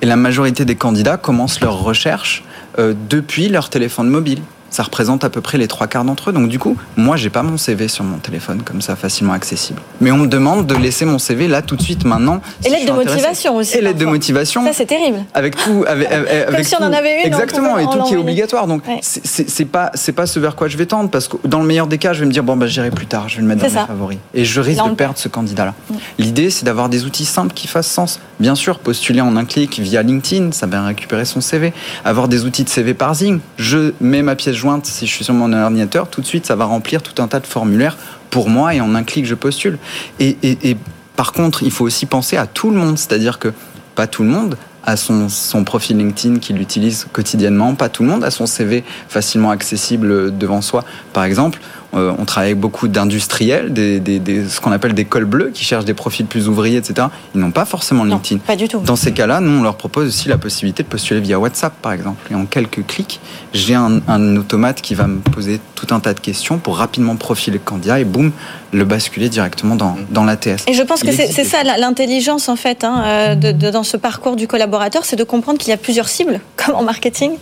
Et 0.02 0.06
la 0.06 0.18
majorité 0.18 0.66
des 0.66 0.76
candidats 0.76 1.16
commencent 1.16 1.62
leur 1.62 1.82
recherche 1.82 2.44
euh, 2.78 2.94
depuis 3.10 3.48
leur 3.48 3.70
téléphone 3.70 4.10
mobile 4.10 4.42
ça 4.74 4.82
représente 4.82 5.24
à 5.24 5.30
peu 5.30 5.40
près 5.40 5.60
les 5.60 5.68
trois 5.68 5.86
quarts 5.86 6.04
d'entre 6.04 6.32
eux. 6.32 6.34
Donc 6.34 6.50
du 6.50 6.58
coup, 6.58 6.76
moi, 6.98 7.16
j'ai 7.16 7.30
pas 7.30 7.44
mon 7.44 7.58
CV 7.58 7.88
sur 7.88 8.04
mon 8.04 8.18
téléphone 8.18 8.64
comme 8.64 8.82
ça, 8.82 8.96
facilement 8.96 9.34
accessible. 9.34 9.80
Mais 10.02 10.12
on 10.12 10.18
me 10.18 10.28
demande 10.28 10.66
de 10.66 10.74
laisser 10.76 11.06
mon 11.06 11.20
CV 11.20 11.48
là 11.48 11.62
tout 11.62 11.76
de 11.76 11.82
suite 11.82 12.06
maintenant. 12.06 12.42
Et 12.66 12.70
l'aide 12.70 12.88
de 12.88 12.92
motivation 12.92 13.56
aussi. 13.56 13.78
Et 13.78 13.82
l'aide 13.82 13.98
de 13.98 14.06
motivation. 14.06 14.66
Ça, 14.66 14.74
c'est 14.74 14.88
terrible. 14.88 15.24
Avec 15.36 15.56
tout, 15.56 15.86
avec, 15.88 16.10
comme 16.10 16.64
si 16.64 16.76
on 16.76 16.84
en 16.84 16.92
avait 16.92 17.22
une. 17.22 17.28
Exactement, 17.28 17.78
et 17.78 17.86
tout 17.86 18.02
qui 18.04 18.16
est 18.16 18.18
obligatoire. 18.18 18.66
Donc 18.66 18.82
c'est 19.02 19.66
pas 19.66 19.92
c'est 19.94 20.12
pas 20.12 20.26
ce 20.26 20.40
vers 20.40 20.56
quoi 20.56 20.68
je 20.68 20.78
vais 20.78 20.88
tendre 20.88 21.10
parce 21.10 21.28
que 21.28 21.38
dans 21.46 21.60
le 21.60 21.68
meilleur 21.68 21.88
des 21.88 22.00
cas, 22.00 22.14
je 22.14 22.22
vais 22.22 22.26
me 22.26 22.32
dire 22.32 22.44
bon 22.44 22.58
bah 22.58 22.66
j'irai 22.66 22.90
plus 22.90 23.06
tard, 23.06 23.30
je 23.30 23.36
vais 23.36 23.42
le 23.44 23.48
mettre 23.48 23.62
dans 23.62 23.82
mes 23.82 23.88
favoris 23.88 24.18
et 24.34 24.44
je 24.44 24.60
risque 24.60 24.84
de 24.84 24.96
perdre 24.96 25.18
ce 25.20 25.28
candidat-là. 25.28 25.76
Mm. 25.90 25.96
L'idée, 26.18 26.50
c'est 26.50 26.66
d'avoir 26.66 26.90
des 26.90 27.06
outils 27.06 27.26
simples 27.26 27.54
qui 27.54 27.68
fassent 27.68 27.88
sens. 27.92 28.20
Bien 28.44 28.56
sûr, 28.56 28.80
postuler 28.80 29.22
en 29.22 29.38
un 29.38 29.46
clic 29.46 29.80
via 29.80 30.04
LinkedIn, 30.04 30.52
ça 30.52 30.68
va 30.68 30.84
récupérer 30.84 31.24
son 31.24 31.40
CV. 31.40 31.72
Avoir 32.04 32.28
des 32.28 32.44
outils 32.44 32.66
de 32.66 32.70
CV 32.70 32.94
parsing. 32.94 33.40
Je 33.56 33.94
mets 34.02 34.22
ma 34.22 34.36
pièce 34.36 34.58
jointe, 34.58 34.86
si 34.86 35.08
je 35.08 35.14
suis 35.14 35.24
sur 35.24 35.34
mon 35.34 35.54
ordinateur, 35.54 36.10
tout 36.10 36.20
de 36.20 36.26
suite, 36.26 36.46
ça 36.46 36.58
va 36.58 36.66
remplir 36.66 37.02
tout 37.02 37.22
un 37.22 37.30
tas 37.30 37.40
de 37.40 37.48
formulaires 37.48 37.98
pour 38.32 38.50
moi 38.50 38.76
et 38.76 38.82
en 38.82 38.96
un 38.96 39.04
clic, 39.04 39.26
je 39.26 39.36
postule. 39.36 39.80
Et, 40.20 40.36
et 40.44 40.76
par 41.16 41.32
contre, 41.32 41.64
il 41.64 41.72
faut 41.72 41.86
aussi 41.86 42.06
penser 42.06 42.36
à 42.36 42.46
tout 42.46 42.70
le 42.70 42.76
monde, 42.76 42.98
c'est-à-dire 42.98 43.40
que 43.40 43.54
pas 43.96 44.08
tout 44.08 44.24
le 44.24 44.30
monde 44.30 44.58
a 44.84 44.98
son, 44.98 45.30
son 45.30 45.64
profil 45.64 45.98
LinkedIn 45.98 46.40
qu'il 46.40 46.60
utilise 46.60 47.08
quotidiennement, 47.14 47.76
pas 47.76 47.88
tout 47.88 48.04
le 48.04 48.10
monde 48.10 48.26
a 48.26 48.30
son 48.30 48.46
CV 48.46 48.84
facilement 49.08 49.52
accessible 49.52 50.38
devant 50.38 50.62
soi. 50.62 50.84
Par 51.14 51.24
exemple, 51.24 51.62
euh, 51.96 52.14
on 52.18 52.26
travaille 52.26 52.52
avec 52.52 52.60
beaucoup 52.60 52.88
d'industriels, 52.88 53.72
des, 53.72 54.02
ce 54.48 54.60
qu'on 54.60 54.72
appelle 54.72 54.94
des 54.94 55.06
cols 55.06 55.26
bleus, 55.26 55.52
qui 55.54 55.64
cherchent 55.64 55.86
des 55.86 55.94
profils 55.94 56.26
plus 56.26 56.48
ouvriers, 56.48 56.78
etc. 56.78 57.08
Ils 57.36 57.42
n'ont 57.42 57.52
pas 57.52 57.66
forcément 57.66 58.04
LinkedIn. 58.04 58.40
pas 58.40 58.56
du 58.56 58.68
tout. 58.68 58.80
Dans 58.80 58.96
ces 58.96 59.14
cas-là, 59.14 59.40
nous, 59.40 59.60
on 59.60 59.64
leur 59.64 59.76
propose 59.76 60.08
aussi 60.08 60.28
la 60.28 60.38
possibilité 60.38 60.84
de 60.84 60.88
postuler 60.88 61.20
via 61.20 61.40
WhatsApp, 61.40 61.74
par 61.82 61.92
exemple. 61.92 62.32
Et 62.32 62.36
en 62.36 62.46
quelques 62.46 62.86
clics, 62.86 63.20
j'ai 63.54 63.76
un, 63.76 64.02
automate 64.36 64.82
qui 64.82 64.96
va 64.96 65.08
me 65.08 65.20
poser 65.20 65.60
tout 65.76 65.88
un 65.94 66.00
tas 66.00 66.14
de 66.14 66.20
questions 66.20 66.58
pour 66.58 66.78
rapidement 66.78 67.16
profiler 67.16 67.58
le 67.58 67.64
candidat 67.64 68.00
et 68.00 68.06
boum, 68.06 68.32
le 68.74 68.86
basculer 68.86 69.30
directement 69.30 69.76
dans, 69.76 69.96
dans 70.10 70.24
l'ATS. 70.24 70.64
Et 70.68 70.74
je 70.74 70.82
pense 70.82 71.04
que 71.04 71.12
c'est 71.12 71.44
ça 71.44 71.64
l'intelligence, 71.64 72.50
en 72.50 72.56
fait, 72.56 72.84
hein, 72.84 73.04
euh, 73.06 73.36
de, 73.36 73.70
dans 73.70 73.84
ce 73.84 73.98
parcours 73.98 74.36
du 74.36 74.48
collaborateur, 74.48 75.06
c'est 75.06 75.16
de 75.16 75.24
comprendre 75.24 75.60
qu'il 75.60 75.70
y 75.70 75.74
a 75.74 75.78
plusieurs 75.78 76.10
cibles, 76.10 76.42
comme 76.56 76.76
en 76.76 76.84
marketing, 76.84 77.34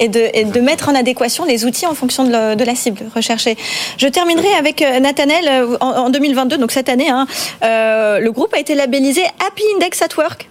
et 0.00 0.08
de, 0.08 0.20
et 0.34 0.44
de 0.44 0.60
mettre 0.60 0.88
en 0.88 0.94
adéquation 0.94 1.44
les 1.44 1.64
outils 1.64 1.86
en 1.86 1.94
fonction 1.94 2.24
de, 2.24 2.54
de 2.54 2.64
la 2.64 2.74
cible 2.74 3.02
recherchée. 3.14 3.56
Je 3.98 4.08
terminerai 4.08 4.52
avec 4.58 4.82
euh, 4.82 5.00
Nathanel 5.00 5.44
euh, 5.48 5.76
en 5.80 6.10
2022, 6.10 6.58
donc 6.58 6.72
cette 6.72 6.88
année. 6.88 7.10
Hein, 7.10 7.26
euh, 7.62 8.18
le 8.18 8.32
groupe 8.32 8.54
a 8.54 8.58
été 8.58 8.74
labellisé 8.74 9.22
Happy 9.46 9.62
Index 9.76 10.02
at 10.02 10.16
Work. 10.16 10.48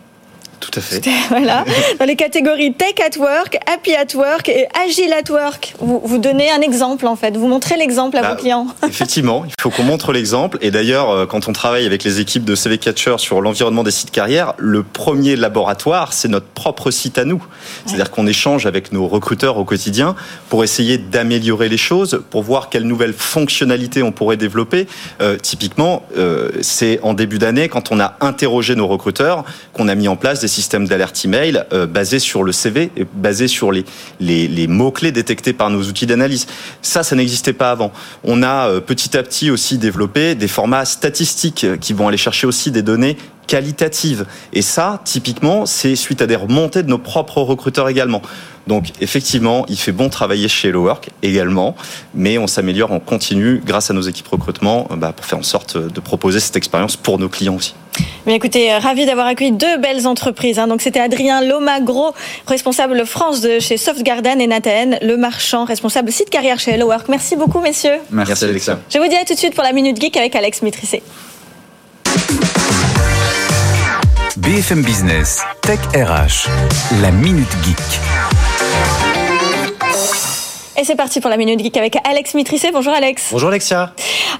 Tout 0.69 0.79
à 0.79 0.81
fait. 0.81 1.01
Voilà. 1.29 1.65
Dans 1.99 2.05
les 2.05 2.15
catégories 2.15 2.73
Tech 2.73 2.95
at 2.99 3.17
Work, 3.19 3.57
Happy 3.65 3.93
at 3.93 4.15
Work 4.15 4.49
et 4.49 4.67
Agile 4.85 5.13
at 5.13 5.31
Work. 5.31 5.75
Vous, 5.79 6.01
vous 6.03 6.17
donnez 6.17 6.49
un 6.49 6.61
exemple, 6.61 7.05
en 7.05 7.15
fait. 7.15 7.35
Vous 7.35 7.47
montrez 7.47 7.77
l'exemple 7.77 8.17
à 8.17 8.21
vos 8.21 8.27
bah, 8.29 8.35
clients. 8.35 8.67
Effectivement, 8.87 9.43
il 9.45 9.53
faut 9.59 9.69
qu'on 9.69 9.83
montre 9.83 10.13
l'exemple. 10.13 10.57
Et 10.61 10.71
d'ailleurs, 10.71 11.09
euh, 11.09 11.25
quand 11.25 11.47
on 11.47 11.53
travaille 11.53 11.85
avec 11.85 12.03
les 12.03 12.19
équipes 12.19 12.45
de 12.45 12.55
CV 12.55 12.77
Catcher 12.77 13.15
sur 13.17 13.41
l'environnement 13.41 13.83
des 13.83 13.91
sites 13.91 14.11
carrières, 14.11 14.53
le 14.57 14.83
premier 14.83 15.35
laboratoire, 15.35 16.13
c'est 16.13 16.27
notre 16.27 16.47
propre 16.47 16.91
site 16.91 17.17
à 17.17 17.25
nous. 17.25 17.45
C'est-à-dire 17.85 18.11
qu'on 18.11 18.27
échange 18.27 18.65
avec 18.65 18.91
nos 18.91 19.07
recruteurs 19.07 19.57
au 19.57 19.65
quotidien 19.65 20.15
pour 20.49 20.63
essayer 20.63 20.97
d'améliorer 20.97 21.69
les 21.69 21.77
choses, 21.77 22.23
pour 22.29 22.43
voir 22.43 22.69
quelles 22.69 22.87
nouvelles 22.87 23.13
fonctionnalités 23.13 24.03
on 24.03 24.11
pourrait 24.11 24.37
développer. 24.37 24.87
Euh, 25.21 25.37
typiquement, 25.37 26.03
euh, 26.17 26.49
c'est 26.61 26.99
en 27.03 27.13
début 27.13 27.37
d'année, 27.37 27.69
quand 27.69 27.91
on 27.91 27.99
a 27.99 28.15
interrogé 28.21 28.75
nos 28.75 28.87
recruteurs, 28.87 29.43
qu'on 29.73 29.87
a 29.87 29.95
mis 29.95 30.07
en 30.07 30.15
place 30.15 30.41
des 30.41 30.47
systèmes 30.57 30.87
d'alerte 30.87 31.23
email 31.23 31.63
euh, 31.71 31.85
basés 31.85 32.19
sur 32.19 32.43
le 32.43 32.51
CV 32.51 32.89
et 32.97 33.05
basés 33.13 33.47
sur 33.47 33.71
les, 33.71 34.67
mots-clés 34.67 35.11
détectés 35.11 35.53
par 35.53 35.69
nos 35.69 35.83
outils 35.83 36.07
d'analyse. 36.07 36.47
Ça, 36.81 37.03
ça 37.03 37.15
n'existait 37.15 37.53
pas 37.53 37.71
avant. 37.71 37.91
On 38.23 38.41
a 38.41 38.69
euh, 38.69 38.79
petit 38.79 39.15
à 39.15 39.23
petit 39.23 39.51
aussi 39.51 39.77
développé 39.77 40.33
des 40.33 40.47
formats 40.47 40.85
statistiques 40.85 41.65
qui 41.79 41.93
vont 41.93 42.07
aller 42.07 42.17
chercher 42.17 42.47
aussi 42.47 42.71
des 42.71 42.81
données 42.81 43.17
qualitatives. 43.45 44.25
Et 44.51 44.61
ça, 44.61 44.99
typiquement, 45.05 45.65
c'est 45.65 45.95
suite 45.95 46.21
à 46.21 46.27
des 46.27 46.35
remontées 46.35 46.83
de 46.83 46.89
nos 46.89 46.97
propres 46.97 47.41
recruteurs 47.41 47.87
également. 47.87 48.21
Donc 48.67 48.91
effectivement, 48.99 49.65
il 49.69 49.77
fait 49.77 49.93
bon 49.93 50.09
travailler 50.09 50.49
chez 50.49 50.67
Hello 50.67 50.83
Work 50.83 51.09
également, 51.23 51.75
mais 52.13 52.37
on 52.37 52.47
s'améliore 52.47 52.91
en 52.91 52.99
continu 52.99 53.61
grâce 53.65 53.89
à 53.89 53.93
nos 53.93 54.01
équipes 54.01 54.27
recrutement 54.27 54.87
euh, 54.91 54.95
bah, 54.95 55.13
pour 55.13 55.25
faire 55.25 55.39
en 55.39 55.43
sorte 55.43 55.77
de 55.77 55.99
proposer 55.99 56.39
cette 56.39 56.57
expérience 56.57 56.97
pour 56.97 57.17
nos 57.19 57.29
clients 57.29 57.55
aussi. 57.55 57.75
Mais 58.25 58.35
écoutez, 58.35 58.73
euh, 58.73 58.79
ravi 58.79 59.05
d'avoir 59.05 59.27
accueilli 59.27 59.51
deux 59.51 59.77
belles 59.77 60.07
entreprises. 60.07 60.59
Hein. 60.59 60.67
Donc 60.67 60.81
c'était 60.81 60.99
Adrien 60.99 61.41
Lomagro, 61.41 62.13
responsable 62.45 63.05
France 63.05 63.41
de 63.41 63.59
chez 63.59 63.77
Softgarden, 63.77 64.41
et 64.41 64.47
Nathan 64.47 64.97
Le 65.01 65.15
Marchand, 65.15 65.65
responsable 65.65 66.11
site 66.11 66.29
carrière 66.29 66.59
chez 66.59 66.71
Hello 66.71 66.87
Work. 66.87 67.07
Merci 67.09 67.35
beaucoup, 67.35 67.59
messieurs. 67.59 67.97
Merci, 68.11 68.45
Alexa. 68.45 68.79
Je 68.89 68.99
vous 68.99 69.07
dis 69.07 69.15
à 69.15 69.25
tout 69.25 69.33
de 69.33 69.39
suite 69.39 69.55
pour 69.55 69.63
la 69.63 69.73
Minute 69.73 69.99
Geek 70.01 70.17
avec 70.17 70.35
Alex 70.35 70.61
Mitrissé. 70.61 71.01
BFM 74.37 74.81
Business, 74.81 75.41
Tech 75.61 75.79
RH, 75.93 76.47
la 77.01 77.11
Minute 77.11 77.47
Geek. 77.63 78.46
Et 80.79 80.83
c'est 80.83 80.95
parti 80.95 81.19
pour 81.21 81.31
la 81.31 81.37
Minute 81.37 81.59
Geek 81.59 81.75
avec 81.75 81.97
Alex 82.07 82.35
Mitrissé. 82.35 82.69
Bonjour 82.71 82.93
Alex. 82.93 83.29
Bonjour 83.31 83.49
Alexia. 83.49 83.93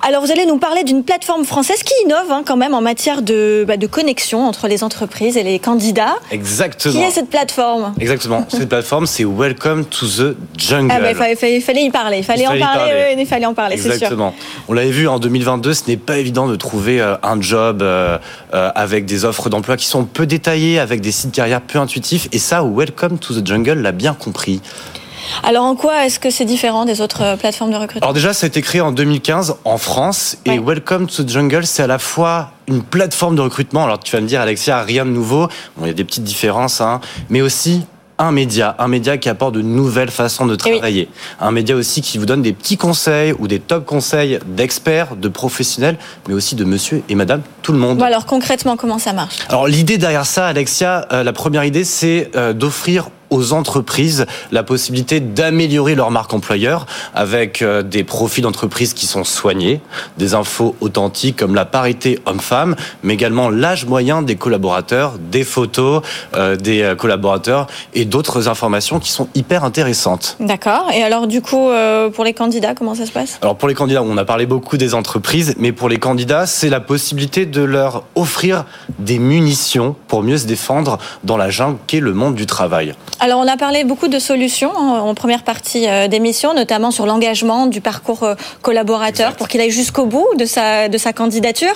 Alors 0.07 0.21
vous 0.21 0.31
allez 0.31 0.45
nous 0.45 0.59
parler 0.59 0.83
d'une 0.83 1.03
plateforme 1.03 1.45
française 1.45 1.81
qui 1.81 1.93
innove 2.05 2.31
hein, 2.31 2.43
quand 2.45 2.57
même 2.57 2.75
en 2.75 2.81
matière 2.81 3.23
de, 3.23 3.65
bah, 3.67 3.75
de 3.75 3.87
connexion 3.87 4.47
entre 4.47 4.67
les 4.67 4.83
entreprises 4.83 5.35
et 5.35 5.41
les 5.41 5.57
candidats. 5.57 6.15
Exactement. 6.29 6.93
Qui 6.93 7.01
est 7.01 7.09
cette 7.09 7.31
plateforme? 7.31 7.95
Exactement. 7.99 8.45
cette 8.49 8.69
plateforme, 8.69 9.07
c'est 9.07 9.25
Welcome 9.25 9.85
to 9.85 10.05
the 10.05 10.37
Jungle. 10.55 10.91
Ah 10.95 10.99
bah, 10.99 11.09
il, 11.09 11.15
fallait, 11.35 11.83
y 11.83 11.89
parler. 11.89 12.19
Il 12.19 12.23
fallait, 12.23 12.45
en, 12.45 12.59
parler, 12.59 13.15
il 13.17 13.25
fallait 13.25 13.45
en 13.47 13.55
parler. 13.55 13.73
Exactement. 13.73 14.35
On 14.67 14.73
l'avait 14.73 14.91
vu 14.91 15.07
en 15.07 15.17
2022, 15.17 15.73
ce 15.73 15.87
n'est 15.87 15.97
pas 15.97 16.19
évident 16.19 16.47
de 16.47 16.55
trouver 16.55 17.01
euh, 17.01 17.15
un 17.23 17.41
job 17.41 17.81
euh, 17.81 18.19
euh, 18.53 18.69
avec 18.75 19.05
des 19.05 19.25
offres 19.25 19.49
d'emploi 19.49 19.75
qui 19.75 19.87
sont 19.87 20.05
peu 20.05 20.27
détaillées, 20.27 20.77
avec 20.77 21.01
des 21.01 21.11
sites 21.11 21.31
carrière 21.31 21.61
peu 21.61 21.79
intuitifs. 21.79 22.29
Et 22.31 22.37
ça, 22.37 22.63
Welcome 22.63 23.17
to 23.17 23.33
the 23.33 23.45
Jungle 23.45 23.81
l'a 23.81 23.91
bien 23.91 24.13
compris. 24.13 24.61
Alors 25.43 25.63
en 25.63 25.75
quoi 25.75 26.05
est-ce 26.05 26.19
que 26.19 26.29
c'est 26.29 26.45
différent 26.45 26.85
des 26.85 27.01
autres 27.01 27.23
euh, 27.23 27.35
plateformes 27.35 27.71
de 27.71 27.77
recrutement? 27.77 28.07
Alors 28.07 28.13
déjà, 28.13 28.33
ça 28.33 28.45
a 28.45 28.47
été 28.47 28.61
créé 28.61 28.81
en 28.81 28.91
2015 28.91 29.57
en 29.65 29.77
France 29.77 30.37
et 30.45 30.59
Welcome 30.59 31.07
to 31.07 31.27
Jungle, 31.27 31.65
c'est 31.65 31.83
à 31.83 31.87
la 31.87 31.99
fois 31.99 32.51
une 32.67 32.83
plateforme 32.83 33.35
de 33.35 33.41
recrutement. 33.41 33.83
Alors 33.83 33.99
tu 33.99 34.15
vas 34.15 34.21
me 34.21 34.27
dire, 34.27 34.41
Alexia, 34.41 34.81
rien 34.81 35.05
de 35.05 35.11
nouveau. 35.11 35.47
Bon, 35.77 35.85
il 35.85 35.87
y 35.87 35.91
a 35.91 35.93
des 35.93 36.03
petites 36.03 36.23
différences, 36.23 36.81
hein, 36.81 37.01
mais 37.29 37.41
aussi 37.41 37.83
un 38.19 38.31
média, 38.31 38.75
un 38.79 38.87
média 38.87 39.17
qui 39.17 39.29
apporte 39.29 39.53
de 39.53 39.61
nouvelles 39.61 40.09
façons 40.09 40.45
de 40.45 40.55
Eh 40.65 40.71
travailler. 40.71 41.09
Un 41.39 41.51
média 41.51 41.75
aussi 41.75 42.01
qui 42.01 42.17
vous 42.17 42.25
donne 42.25 42.41
des 42.41 42.53
petits 42.53 42.77
conseils 42.77 43.33
ou 43.37 43.47
des 43.47 43.59
top 43.59 43.85
conseils 43.85 44.39
d'experts, 44.47 45.15
de 45.15 45.27
professionnels, 45.27 45.97
mais 46.27 46.33
aussi 46.33 46.55
de 46.55 46.65
monsieur 46.65 47.03
et 47.09 47.15
madame, 47.15 47.41
tout 47.61 47.71
le 47.71 47.77
monde. 47.77 47.97
Bon, 47.97 48.05
alors 48.05 48.25
concrètement, 48.25 48.75
comment 48.75 48.99
ça 48.99 49.13
marche? 49.13 49.37
Alors 49.49 49.67
l'idée 49.67 49.97
derrière 49.97 50.25
ça, 50.25 50.47
Alexia, 50.47 51.07
euh, 51.11 51.23
la 51.23 51.33
première 51.33 51.63
idée, 51.63 51.83
c'est 51.83 52.31
euh, 52.35 52.53
d'offrir 52.53 53.09
aux 53.29 53.53
entreprises 53.53 54.25
la 54.51 54.63
possibilité 54.63 55.19
d'améliorer 55.19 55.95
leur 55.95 56.11
marque 56.11 56.33
employeur 56.33 56.85
avec 57.13 57.61
euh, 57.61 57.83
des 57.83 58.03
profils 58.03 58.43
d'entreprise 58.43 58.93
qui 58.93 59.05
sont 59.07 59.23
soignés, 59.23 59.81
des 60.17 60.33
infos 60.33 60.75
authentiques 60.81 61.37
comme 61.37 61.55
la 61.55 61.65
parité 61.65 62.19
homme-femme, 62.25 62.75
mais 63.03 63.13
également 63.13 63.49
l'âge 63.49 63.85
moyen 63.85 64.21
des 64.21 64.35
collaborateurs, 64.35 65.13
des 65.19 65.43
photos 65.43 66.01
euh, 66.35 66.55
des 66.55 66.81
euh, 66.81 66.95
collaborateurs 66.95 67.67
et 67.93 68.05
d'autres 68.05 68.47
informations 68.47 68.99
qui 68.99 69.11
sont 69.11 69.27
hyper 69.35 69.63
intéressantes. 69.63 70.35
D'accord. 70.39 70.89
Et 70.93 71.03
alors 71.03 71.27
du 71.27 71.41
coup, 71.41 71.69
euh, 71.69 72.09
pour 72.09 72.23
les 72.23 72.33
candidats, 72.33 72.73
comment 72.75 72.95
ça 72.95 73.05
se 73.05 73.11
passe? 73.11 73.39
Alors 73.41 73.55
pour 73.55 73.67
les 73.67 73.73
candidats, 73.73 74.03
on 74.03 74.17
a 74.17 74.25
parlé 74.25 74.45
beaucoup 74.45 74.77
des 74.77 74.93
entreprises, 74.93 75.55
mais 75.57 75.71
pour 75.71 75.89
les 75.89 75.97
candidats, 75.97 76.45
c'est 76.45 76.69
la 76.69 76.79
possibilité 76.79 77.45
de 77.45 77.61
leur 77.61 78.03
offrir 78.15 78.65
des 78.99 79.19
munitions 79.19 79.95
pour 80.07 80.23
mieux 80.23 80.37
se 80.37 80.45
défendre 80.45 80.97
dans 81.23 81.37
la 81.37 81.49
jungle 81.49 81.77
qu'est 81.87 81.99
le 81.99 82.13
monde 82.13 82.35
du 82.35 82.45
travail. 82.45 82.93
Alors 83.19 83.39
on 83.39 83.47
a 83.47 83.57
parlé 83.57 83.83
beaucoup 83.83 84.09
de 84.09 84.19
solutions 84.19 84.71
en, 84.75 84.99
en 84.99 85.15
première 85.15 85.43
partie 85.43 85.87
euh, 85.87 86.07
d'émission, 86.07 86.53
notamment 86.53 86.91
sur 86.91 87.07
l'engagement 87.07 87.65
du 87.65 87.81
parcours 87.81 88.21
euh, 88.21 88.35
collaborateur 88.61 89.35
pour 89.35 89.47
qu'il 89.47 89.59
aille 89.59 89.71
jusqu'au 89.71 90.05
bout 90.05 90.27
de 90.37 90.45
sa, 90.45 90.87
de 90.87 90.97
sa 90.99 91.13
candidature. 91.13 91.73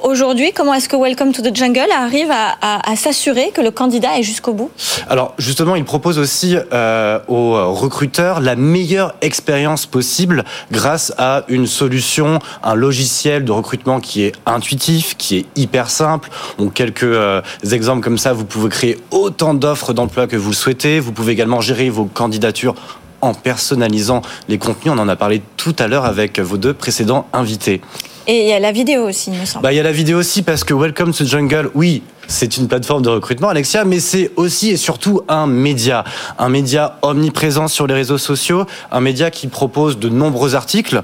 Aujourd'hui, 0.00 0.52
comment 0.54 0.74
est-ce 0.74 0.88
que 0.88 0.96
Welcome 0.96 1.32
to 1.32 1.42
the 1.42 1.54
Jungle 1.54 1.90
arrive 1.92 2.30
à, 2.30 2.96
s'assurer 2.96 3.50
que 3.52 3.60
le 3.60 3.72
candidat 3.72 4.18
est 4.18 4.22
jusqu'au 4.22 4.52
bout? 4.52 4.70
Alors 5.08 5.34
justement, 5.38 5.74
il 5.74 5.84
propose 5.84 6.18
aussi 6.18 6.56
euh, 6.72 7.18
aux 7.26 7.74
recruteurs 7.74 8.40
la 8.40 8.54
meilleure 8.54 9.14
expérience 9.22 9.86
possible 9.86 10.44
grâce 10.70 11.12
à 11.18 11.42
une 11.48 11.66
solution, 11.66 12.38
un 12.62 12.74
logiciel 12.74 13.44
de 13.44 13.50
recrutement 13.50 13.98
qui 13.98 14.22
est 14.22 14.32
intuitif, 14.46 15.16
qui 15.16 15.38
est 15.38 15.46
hyper 15.56 15.90
simple. 15.90 16.30
Donc 16.58 16.74
quelques 16.74 17.02
euh, 17.02 17.42
exemples 17.70 18.02
comme 18.02 18.18
ça, 18.18 18.32
vous 18.32 18.44
pouvez 18.44 18.68
créer 18.68 18.98
autant 19.10 19.52
d'offres 19.52 19.92
d'emploi 19.92 20.28
que 20.28 20.36
vous 20.36 20.52
souhaitez. 20.52 21.00
Vous 21.00 21.12
pouvez 21.12 21.32
également 21.32 21.60
gérer 21.60 21.90
vos 21.90 22.04
candidatures 22.04 22.76
en 23.20 23.34
personnalisant 23.34 24.22
les 24.48 24.58
contenus. 24.58 24.94
On 24.94 24.98
en 24.98 25.08
a 25.08 25.16
parlé 25.16 25.42
tout 25.56 25.74
à 25.78 25.88
l'heure 25.88 26.04
avec 26.04 26.38
vos 26.40 26.56
deux 26.56 26.74
précédents 26.74 27.26
invités. 27.32 27.80
Et 28.26 28.42
il 28.42 28.48
y 28.48 28.52
a 28.52 28.60
la 28.60 28.72
vidéo 28.72 29.08
aussi, 29.08 29.30
il 29.30 29.40
me 29.40 29.46
semble. 29.46 29.62
Bah, 29.62 29.72
il 29.72 29.76
y 29.76 29.80
a 29.80 29.82
la 29.82 29.92
vidéo 29.92 30.18
aussi 30.18 30.42
parce 30.42 30.62
que 30.62 30.74
Welcome 30.74 31.14
to 31.14 31.24
Jungle, 31.24 31.70
oui, 31.74 32.02
c'est 32.26 32.58
une 32.58 32.68
plateforme 32.68 33.02
de 33.02 33.08
recrutement, 33.08 33.48
Alexia, 33.48 33.86
mais 33.86 34.00
c'est 34.00 34.30
aussi 34.36 34.68
et 34.68 34.76
surtout 34.76 35.22
un 35.28 35.46
média. 35.46 36.04
Un 36.38 36.50
média 36.50 36.98
omniprésent 37.00 37.68
sur 37.68 37.86
les 37.86 37.94
réseaux 37.94 38.18
sociaux, 38.18 38.66
un 38.92 39.00
média 39.00 39.30
qui 39.30 39.46
propose 39.46 39.98
de 39.98 40.10
nombreux 40.10 40.54
articles 40.54 41.02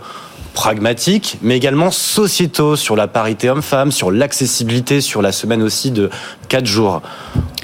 pragmatiques, 0.52 1.38
mais 1.42 1.56
également 1.56 1.90
sociétaux 1.90 2.76
sur 2.76 2.94
la 2.94 3.08
parité 3.08 3.50
homme-femme, 3.50 3.90
sur 3.90 4.10
l'accessibilité, 4.10 5.00
sur 5.00 5.20
la 5.20 5.32
semaine 5.32 5.62
aussi 5.62 5.90
de 5.90 6.10
4 6.48 6.66
jours. 6.66 7.02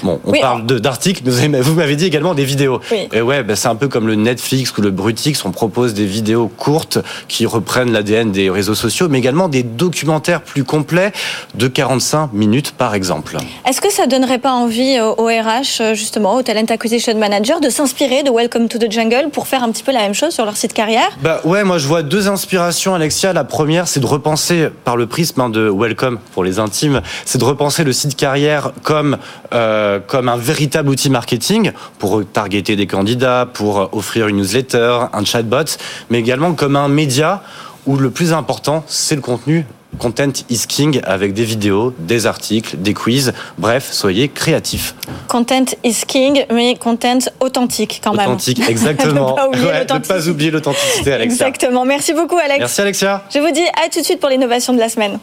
Bon, 0.03 0.19
on 0.25 0.31
Oui, 0.31 0.39
parle 0.41 0.65
d'articles, 0.65 1.21
mais 1.23 1.31
vous 1.31 1.37
avez- 1.39 1.61
vous 1.61 1.73
m'avez 1.75 1.95
dit 1.95 2.05
également 2.05 2.33
des 2.33 2.43
vidéos. 2.43 2.79
Oui. 2.91 3.07
Et 3.13 3.21
ouais, 3.21 3.43
bah, 3.43 3.55
c'est 3.55 3.67
un 3.67 3.75
peu 3.75 3.87
comme 3.87 4.07
le 4.07 4.15
Netflix 4.15 4.75
ou 4.77 4.81
le 4.81 4.89
Brutix, 4.89 5.45
on 5.45 5.51
propose 5.51 5.93
des 5.93 6.05
vidéos 6.07 6.47
courtes 6.47 6.97
qui 7.27 7.45
reprennent 7.45 7.91
l'ADN 7.91 8.31
des 8.31 8.49
réseaux 8.49 8.73
sociaux, 8.73 9.07
mais 9.09 9.19
également 9.19 9.47
des 9.47 9.61
documentaires 9.61 10.41
plus 10.41 10.63
complets 10.63 11.11
de 11.53 11.67
45 11.67 12.33
minutes 12.33 12.71
par 12.71 12.95
exemple. 12.95 13.37
Est-ce 13.69 13.79
que 13.79 13.91
ça 13.91 14.07
donnerait 14.07 14.39
pas 14.39 14.53
envie 14.53 14.99
au, 14.99 15.21
au 15.21 15.25
RH, 15.27 15.81
euh, 15.81 15.93
justement, 15.93 16.35
au 16.35 16.41
Talent 16.41 16.65
Acquisition 16.69 17.15
Manager, 17.17 17.59
de 17.59 17.69
s'inspirer 17.69 18.23
de 18.23 18.31
Welcome 18.31 18.69
to 18.69 18.79
the 18.79 18.91
Jungle 18.91 19.29
pour 19.31 19.47
faire 19.47 19.61
un 19.63 19.71
petit 19.71 19.83
peu 19.83 19.91
la 19.91 19.99
même 19.99 20.15
chose 20.15 20.33
sur 20.33 20.45
leur 20.45 20.57
site 20.57 20.73
carrière? 20.73 21.09
Bah 21.21 21.41
ouais, 21.45 21.63
moi 21.63 21.77
je 21.77 21.85
vois 21.87 22.01
deux 22.01 22.27
inspirations, 22.27 22.95
Alexia. 22.95 23.33
La 23.33 23.43
première, 23.43 23.87
c'est 23.87 23.99
de 23.99 24.07
repenser 24.07 24.69
par 24.83 24.97
le 24.97 25.05
prisme 25.05 25.41
hein, 25.41 25.49
de 25.49 25.69
Welcome 25.69 26.17
pour 26.33 26.43
les 26.43 26.57
intimes, 26.57 27.01
c'est 27.25 27.37
de 27.37 27.43
repenser 27.45 27.83
le 27.83 27.93
site 27.93 28.15
carrière 28.15 28.70
comme 28.83 29.17
euh, 29.53 29.99
comme 30.05 30.29
un 30.29 30.37
véritable 30.37 30.89
outil 30.89 31.09
marketing 31.09 31.71
pour 31.99 32.23
targeter 32.25 32.75
des 32.75 32.87
candidats, 32.87 33.47
pour 33.51 33.89
offrir 33.93 34.27
une 34.27 34.37
newsletter, 34.37 34.99
un 35.13 35.25
chatbot, 35.25 35.77
mais 36.09 36.19
également 36.19 36.53
comme 36.53 36.75
un 36.75 36.87
média 36.87 37.43
où 37.85 37.97
le 37.97 38.11
plus 38.11 38.33
important, 38.33 38.83
c'est 38.87 39.15
le 39.15 39.21
contenu. 39.21 39.65
Content 39.97 40.31
is 40.49 40.65
king 40.67 41.01
avec 41.03 41.33
des 41.33 41.43
vidéos, 41.43 41.93
des 41.99 42.25
articles, 42.25 42.77
des 42.77 42.93
quiz. 42.93 43.33
Bref, 43.57 43.89
soyez 43.91 44.29
créatifs. 44.29 44.95
Content 45.27 45.65
is 45.83 46.03
king, 46.07 46.45
mais 46.51 46.75
content 46.75 47.19
authentique 47.39 47.99
quand 48.03 48.13
même. 48.13 48.29
Authentique, 48.29 48.61
exactement. 48.69 49.31
Ne 49.31 49.35
pas 49.35 49.49
Ouais, 49.49 49.99
pas 50.07 50.29
oublier 50.29 50.49
l'authenticité, 50.49 51.13
Alexia. 51.13 51.47
Exactement. 51.47 51.83
Merci 51.83 52.13
beaucoup, 52.13 52.37
Alex. 52.37 52.59
Merci, 52.59 52.81
Alexia. 52.81 53.23
Je 53.33 53.39
vous 53.39 53.51
dis 53.51 53.67
à 53.85 53.89
tout 53.89 53.99
de 53.99 54.05
suite 54.05 54.19
pour 54.19 54.29
l'innovation 54.29 54.73
de 54.73 54.79
la 54.79 54.89
semaine. 54.89 55.19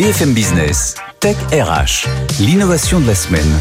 BFM 0.00 0.32
Business, 0.32 0.94
Tech 1.20 1.36
RH, 1.52 2.08
l'innovation 2.40 3.00
de 3.00 3.06
la 3.06 3.14
semaine. 3.14 3.60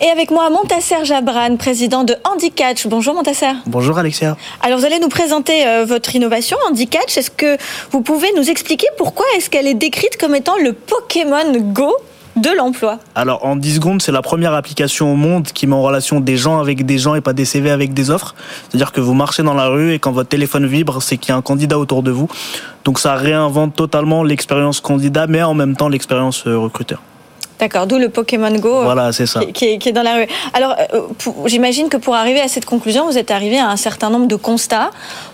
Et 0.00 0.08
avec 0.08 0.30
moi, 0.30 0.48
Montasser 0.48 1.04
Jabran, 1.04 1.58
président 1.58 2.02
de 2.04 2.16
Handicatch. 2.24 2.86
Bonjour 2.86 3.12
Montasser. 3.12 3.50
Bonjour 3.66 3.98
Alexia. 3.98 4.38
Alors 4.62 4.78
vous 4.78 4.86
allez 4.86 4.98
nous 5.00 5.10
présenter 5.10 5.66
euh, 5.66 5.84
votre 5.84 6.16
innovation 6.16 6.56
Handicatch. 6.66 7.18
Est-ce 7.18 7.30
que 7.30 7.58
vous 7.90 8.00
pouvez 8.00 8.32
nous 8.38 8.48
expliquer 8.48 8.86
pourquoi 8.96 9.26
est-ce 9.36 9.50
qu'elle 9.50 9.66
est 9.66 9.74
décrite 9.74 10.16
comme 10.16 10.34
étant 10.34 10.56
le 10.56 10.72
Pokémon 10.72 11.52
Go? 11.74 11.94
De 12.36 12.50
l'emploi 12.56 12.98
Alors 13.14 13.44
en 13.44 13.56
10 13.56 13.76
secondes, 13.76 14.02
c'est 14.02 14.12
la 14.12 14.22
première 14.22 14.52
application 14.52 15.12
au 15.12 15.16
monde 15.16 15.46
qui 15.46 15.66
met 15.66 15.74
en 15.74 15.82
relation 15.82 16.20
des 16.20 16.36
gens 16.36 16.60
avec 16.60 16.84
des 16.84 16.98
gens 16.98 17.14
et 17.14 17.20
pas 17.20 17.32
des 17.32 17.44
CV 17.44 17.70
avec 17.70 17.94
des 17.94 18.10
offres. 18.10 18.34
C'est-à-dire 18.68 18.92
que 18.92 19.00
vous 19.00 19.14
marchez 19.14 19.42
dans 19.42 19.54
la 19.54 19.68
rue 19.68 19.92
et 19.92 19.98
quand 19.98 20.12
votre 20.12 20.28
téléphone 20.28 20.66
vibre, 20.66 21.02
c'est 21.02 21.16
qu'il 21.16 21.30
y 21.30 21.32
a 21.32 21.36
un 21.36 21.42
candidat 21.42 21.78
autour 21.78 22.02
de 22.02 22.10
vous. 22.10 22.28
Donc 22.84 22.98
ça 22.98 23.14
réinvente 23.14 23.74
totalement 23.74 24.22
l'expérience 24.22 24.80
candidat, 24.80 25.26
mais 25.26 25.42
en 25.42 25.54
même 25.54 25.76
temps 25.76 25.88
l'expérience 25.88 26.46
euh, 26.46 26.58
recruteur. 26.58 27.00
D'accord, 27.58 27.86
d'où 27.86 27.96
le 27.98 28.08
Pokémon 28.10 28.50
Go. 28.58 28.68
euh, 28.80 28.84
Voilà, 28.84 29.12
c'est 29.12 29.26
ça. 29.26 29.40
qui, 29.40 29.52
qui 29.52 29.64
est, 29.66 29.78
qui 29.78 29.88
est 29.88 29.92
dans 29.92 30.02
la 30.02 30.14
rue. 30.16 30.26
Alors, 30.52 30.74
euh, 30.92 31.02
pour- 31.18 31.48
j'imagine 31.48 31.88
que 31.88 31.96
pour 31.96 32.14
arriver 32.14 32.40
à 32.40 32.48
cette 32.48 32.66
conclusion, 32.66 33.06
vous 33.06 33.16
êtes 33.16 33.30
arrivé 33.30 33.58
à 33.58 33.68
un 33.68 33.76
certain 33.76 34.10
nombre 34.10 34.26
de 34.26 34.36
constats. 34.36 34.90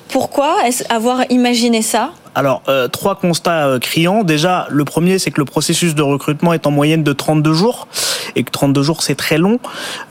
Pourquoi 0.09 0.57
avoir 0.89 1.23
imaginé 1.31 1.83
ça 1.83 2.11
Alors, 2.35 2.63
euh, 2.69 2.87
trois 2.87 3.17
constats 3.17 3.67
euh, 3.67 3.79
criants. 3.81 4.23
Déjà, 4.23 4.67
le 4.71 4.85
premier, 4.85 5.19
c'est 5.19 5.31
que 5.33 5.41
le 5.41 5.47
processus 5.47 5.95
de 5.97 6.03
recrutement 6.03 6.53
est 6.53 6.67
en 6.67 6.71
moyenne 6.71 7.03
de 7.03 7.13
32 7.13 7.55
jours 7.55 7.89
et 8.37 8.45
que 8.45 8.51
32 8.51 8.83
jours, 8.83 9.03
c'est 9.03 9.15
très 9.17 9.39
long. 9.39 9.59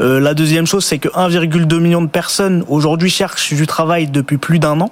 Euh, 0.01 0.19
la 0.19 0.33
deuxième 0.33 0.65
chose, 0.67 0.83
c'est 0.83 0.97
que 0.97 1.07
1,2 1.09 1.79
million 1.79 2.01
de 2.01 2.09
personnes 2.09 2.65
aujourd'hui 2.67 3.09
cherchent 3.09 3.53
du 3.53 3.67
travail 3.67 4.07
depuis 4.07 4.37
plus 4.37 4.59
d'un 4.59 4.81
an. 4.81 4.89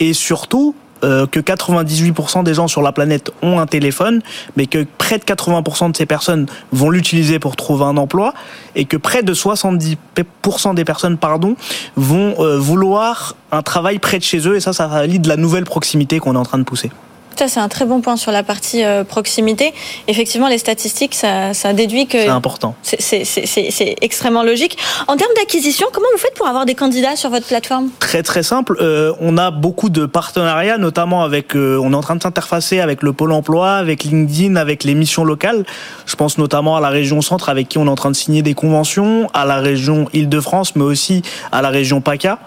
Et 0.00 0.12
surtout, 0.12 0.74
euh, 1.04 1.26
que 1.26 1.40
98% 1.40 2.44
des 2.44 2.54
gens 2.54 2.68
sur 2.68 2.82
la 2.82 2.92
planète 2.92 3.30
ont 3.42 3.58
un 3.58 3.66
téléphone, 3.66 4.22
mais 4.56 4.66
que 4.66 4.86
près 4.98 5.18
de 5.18 5.24
80% 5.24 5.92
de 5.92 5.96
ces 5.96 6.06
personnes 6.06 6.46
vont 6.72 6.90
l'utiliser 6.90 7.38
pour 7.38 7.56
trouver 7.56 7.84
un 7.84 7.96
emploi, 7.96 8.34
et 8.74 8.84
que 8.84 8.96
près 8.96 9.22
de 9.22 9.34
70% 9.34 10.74
des 10.74 10.84
personnes, 10.84 11.18
pardon, 11.18 11.56
vont 11.96 12.34
euh, 12.38 12.58
vouloir 12.58 13.36
un 13.50 13.62
travail 13.62 13.98
près 13.98 14.18
de 14.18 14.24
chez 14.24 14.46
eux, 14.48 14.56
et 14.56 14.60
ça, 14.60 14.72
ça 14.72 14.86
valide 14.86 15.26
la 15.26 15.36
nouvelle 15.36 15.64
proximité 15.64 16.18
qu'on 16.18 16.34
est 16.34 16.38
en 16.38 16.44
train 16.44 16.58
de 16.58 16.64
pousser. 16.64 16.90
Ça, 17.36 17.48
c'est 17.48 17.60
un 17.60 17.68
très 17.68 17.84
bon 17.86 18.00
point 18.00 18.16
sur 18.16 18.30
la 18.32 18.42
partie 18.42 18.84
euh, 18.84 19.04
proximité. 19.04 19.72
Effectivement, 20.08 20.48
les 20.48 20.58
statistiques, 20.58 21.14
ça, 21.14 21.54
ça 21.54 21.72
déduit 21.72 22.06
que 22.06 22.18
C'est 22.18 22.28
important. 22.28 22.74
c'est- 22.82 23.96
extrêmement 24.02 24.42
logique. 24.42 24.76
En 25.08 25.16
termes 25.16 25.32
d'acquisition, 25.36 25.86
comment 25.92 26.06
vous 26.12 26.18
faites 26.18 26.34
pour 26.34 26.46
avoir 26.46 26.66
des 26.66 26.74
candidats 26.74 27.16
sur 27.16 27.30
votre 27.30 27.46
plateforme? 27.46 27.88
Très 28.00 28.22
très 28.22 28.42
simple. 28.42 28.76
Euh, 28.80 29.12
on 29.20 29.38
a 29.38 29.50
beaucoup 29.50 29.88
de 29.90 30.06
partenariats, 30.06 30.78
notamment 30.78 31.22
avec. 31.22 31.56
euh, 31.56 31.78
on 31.82 31.92
est 31.92 31.96
en 31.96 32.00
train 32.00 32.16
de 32.16 32.22
s'interfacer 32.22 32.80
avec 32.80 33.02
le 33.02 33.12
pôle 33.12 33.32
emploi, 33.32 33.72
avec 33.74 34.04
LinkedIn, 34.04 34.56
avec 34.56 34.84
les 34.84 34.94
missions 34.94 35.24
locales. 35.24 35.64
Je 36.06 36.16
pense 36.16 36.38
notamment 36.38 36.76
à 36.76 36.80
la 36.80 36.88
région 36.90 37.20
Centre, 37.22 37.48
avec 37.48 37.68
qui 37.68 37.78
on 37.78 37.86
est 37.86 37.90
en 37.90 37.94
train 37.94 38.10
de 38.10 38.16
signer 38.16 38.42
des 38.42 38.54
conventions, 38.54 39.28
à 39.34 39.44
la 39.44 39.56
région 39.56 40.08
Île-de-France, 40.12 40.74
mais 40.76 40.84
aussi 40.84 41.22
à 41.50 41.62
la 41.62 41.68
région 41.70 42.00
PACA, 42.00 42.38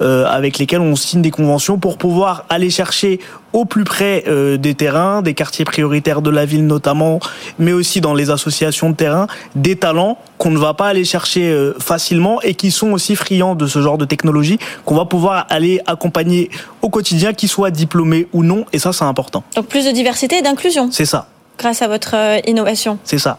avec 0.00 0.58
lesquelles 0.58 0.80
on 0.80 0.96
signe 0.96 1.22
des 1.22 1.30
conventions 1.30 1.78
pour 1.78 1.98
pouvoir 1.98 2.44
aller 2.48 2.70
chercher 2.70 3.20
au 3.52 3.64
plus 3.64 3.84
près 3.84 4.24
euh, 4.28 4.56
des 4.56 4.74
terrains, 4.74 5.22
des 5.22 5.34
quartiers 5.34 5.64
prioritaires 5.64 6.22
de 6.22 6.30
la 6.30 6.44
ville 6.44 6.66
notamment, 6.66 7.18
mais 7.58 7.72
aussi 7.72 8.00
dans 8.00 8.14
les 8.14 8.30
associations 8.30 8.90
de 8.90 8.94
terrain, 8.96 9.26
des 9.54 9.76
talents 9.76 10.18
qu'on 10.36 10.50
ne 10.50 10.58
va 10.58 10.74
pas 10.74 10.86
aller 10.88 11.04
chercher 11.04 11.50
euh, 11.50 11.74
facilement 11.78 12.40
et 12.42 12.54
qui 12.54 12.70
sont 12.70 12.92
aussi 12.92 13.16
friands 13.16 13.54
de 13.54 13.66
ce 13.66 13.80
genre 13.80 13.98
de 13.98 14.04
technologie 14.04 14.58
qu'on 14.84 14.94
va 14.94 15.04
pouvoir 15.04 15.46
aller 15.50 15.80
accompagner 15.86 16.50
au 16.82 16.90
quotidien, 16.90 17.32
qu'ils 17.32 17.48
soient 17.48 17.70
diplômés 17.70 18.28
ou 18.32 18.42
non, 18.42 18.64
et 18.72 18.78
ça 18.78 18.92
c'est 18.92 19.04
important. 19.04 19.42
Donc 19.56 19.66
plus 19.66 19.86
de 19.86 19.90
diversité 19.92 20.38
et 20.38 20.42
d'inclusion 20.42 20.90
C'est 20.92 21.06
ça, 21.06 21.28
grâce 21.58 21.82
à 21.82 21.88
votre 21.88 22.14
euh, 22.14 22.38
innovation. 22.46 22.98
c'est 23.04 23.18
ça. 23.18 23.38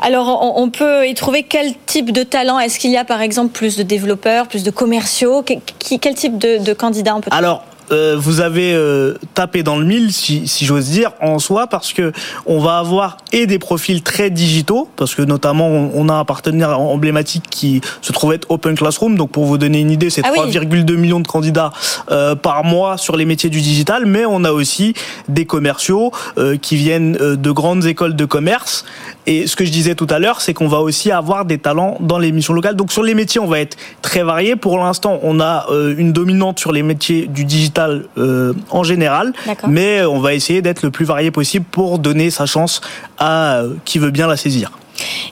Alors, 0.00 0.56
on 0.56 0.70
peut 0.70 1.06
y 1.06 1.14
trouver 1.14 1.42
quel 1.42 1.74
type 1.84 2.10
de 2.10 2.22
talent? 2.22 2.58
Est-ce 2.58 2.78
qu'il 2.78 2.90
y 2.90 2.96
a 2.96 3.04
par 3.04 3.20
exemple 3.20 3.50
plus 3.52 3.76
de 3.76 3.82
développeurs, 3.82 4.48
plus 4.48 4.64
de 4.64 4.70
commerciaux? 4.70 5.44
Quel 5.44 6.14
type 6.14 6.38
de, 6.38 6.56
de 6.58 6.72
candidats 6.72 7.14
on 7.14 7.20
peut 7.20 7.28
Alors, 7.30 7.62
euh, 7.92 8.16
vous 8.18 8.40
avez 8.40 8.72
euh, 8.74 9.14
tapé 9.34 9.62
dans 9.62 9.76
le 9.76 9.84
mille, 9.84 10.12
si, 10.12 10.48
si 10.48 10.64
j'ose 10.64 10.88
dire, 10.88 11.12
en 11.20 11.38
soi, 11.38 11.66
parce 11.66 11.92
que 11.92 12.12
on 12.46 12.58
va 12.58 12.78
avoir 12.78 13.18
et 13.32 13.46
des 13.46 13.58
profils 13.58 14.02
très 14.02 14.30
digitaux, 14.30 14.88
parce 14.96 15.14
que 15.14 15.22
notamment 15.22 15.68
on, 15.68 16.08
a 16.08 16.14
un 16.14 16.24
partenaire 16.24 16.78
emblématique 16.78 17.44
qui 17.50 17.80
se 18.00 18.12
trouve 18.12 18.32
être 18.32 18.50
Open 18.50 18.76
Classroom. 18.76 19.16
Donc 19.16 19.30
pour 19.30 19.44
vous 19.44 19.58
donner 19.58 19.80
une 19.80 19.90
idée, 19.90 20.10
c'est 20.10 20.22
3,2 20.22 20.84
ah 20.88 20.92
millions 20.98 21.20
de 21.20 21.26
candidats 21.26 21.70
euh, 22.10 22.34
par 22.34 22.64
mois 22.64 22.96
sur 22.96 23.16
les 23.16 23.24
métiers 23.24 23.50
du 23.50 23.60
digital, 23.60 24.06
mais 24.06 24.24
on 24.24 24.44
a 24.44 24.52
aussi 24.52 24.94
des 25.28 25.44
commerciaux 25.44 26.12
qui 26.60 26.76
viennent 26.76 27.12
de 27.12 27.50
grandes 27.50 27.86
écoles 27.86 28.16
de 28.16 28.24
commerce. 28.24 28.84
Et 29.26 29.46
ce 29.46 29.56
que 29.56 29.64
je 29.64 29.70
disais 29.70 29.94
tout 29.94 30.06
à 30.10 30.18
l'heure, 30.18 30.40
c'est 30.40 30.54
qu'on 30.54 30.68
va 30.68 30.78
aussi 30.78 31.10
avoir 31.10 31.44
des 31.44 31.58
talents 31.58 31.96
dans 32.00 32.18
les 32.18 32.32
missions 32.32 32.54
locales. 32.54 32.76
Donc 32.76 32.92
sur 32.92 33.02
les 33.02 33.14
métiers, 33.14 33.40
on 33.40 33.46
va 33.46 33.60
être 33.60 33.76
très 34.00 34.22
varié. 34.22 34.56
Pour 34.56 34.78
l'instant, 34.78 35.20
on 35.22 35.40
a 35.40 35.66
une 35.96 36.12
dominante 36.12 36.58
sur 36.58 36.72
les 36.72 36.82
métiers 36.82 37.26
du 37.26 37.44
digital 37.44 37.81
euh, 37.88 38.52
en 38.70 38.82
général, 38.82 39.32
mais 39.68 40.04
on 40.04 40.20
va 40.20 40.34
essayer 40.34 40.62
d'être 40.62 40.82
le 40.82 40.90
plus 40.90 41.04
varié 41.04 41.30
possible 41.30 41.64
pour 41.70 41.98
donner 41.98 42.30
sa 42.30 42.46
chance 42.46 42.80
à 43.18 43.56
euh, 43.56 43.74
qui 43.84 43.98
veut 43.98 44.10
bien 44.10 44.26
la 44.26 44.36
saisir. 44.36 44.70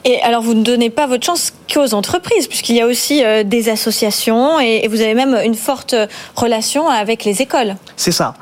Et 0.03 0.19
alors, 0.21 0.41
vous 0.41 0.53
ne 0.53 0.63
donnez 0.63 0.89
pas 0.89 1.07
votre 1.07 1.25
chance 1.25 1.53
qu'aux 1.71 1.93
entreprises, 1.93 2.47
puisqu'il 2.47 2.75
y 2.75 2.81
a 2.81 2.87
aussi 2.87 3.23
euh, 3.23 3.43
des 3.43 3.69
associations 3.69 4.59
et, 4.59 4.87
vous 4.87 4.99
avez 5.01 5.13
même 5.13 5.37
une 5.45 5.55
forte 5.55 5.95
relation 6.35 6.89
avec 6.89 7.23
les 7.23 7.41
écoles. 7.41 7.75
C'est 7.95 8.11
ça. 8.11 8.33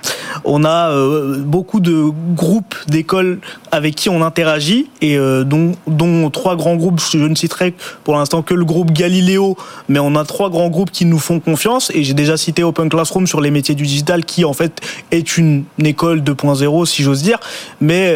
On 0.46 0.64
a 0.64 0.90
euh, 0.90 1.38
beaucoup 1.38 1.80
de 1.80 2.12
groupes 2.34 2.76
d'écoles 2.88 3.40
avec 3.72 3.96
qui 3.96 4.10
on 4.10 4.24
interagit 4.24 4.90
et 5.02 5.18
euh, 5.18 5.44
dont, 5.44 6.30
trois 6.32 6.56
grands 6.56 6.76
groupes. 6.76 7.00
Je 7.12 7.18
ne 7.18 7.36
citerai 7.36 7.74
pour 8.04 8.16
l'instant 8.16 8.42
que 8.42 8.54
le 8.54 8.66
groupe 8.66 8.92
Galileo, 8.92 9.58
mais 9.90 10.00
on 10.00 10.16
a 10.16 10.24
trois 10.24 10.50
grands 10.50 10.70
groupes 10.70 10.92
qui 10.92 11.06
nous 11.06 11.20
font 11.20 11.40
confiance. 11.40 11.92
Et 11.94 12.04
j'ai 12.04 12.14
déjà 12.14 12.38
cité 12.38 12.64
Open 12.64 12.90
Classroom 12.90 13.28
sur 13.28 13.42
les 13.42 13.52
métiers 13.52 13.76
du 13.76 13.84
digital, 13.84 14.26
qui 14.26 14.46
en 14.46 14.54
fait 14.54 14.82
est 15.12 15.38
une 15.38 15.66
école 15.84 16.22
2.0, 16.22 16.86
si 16.86 17.04
j'ose 17.04 17.22
dire. 17.22 17.40
Mais 17.82 18.16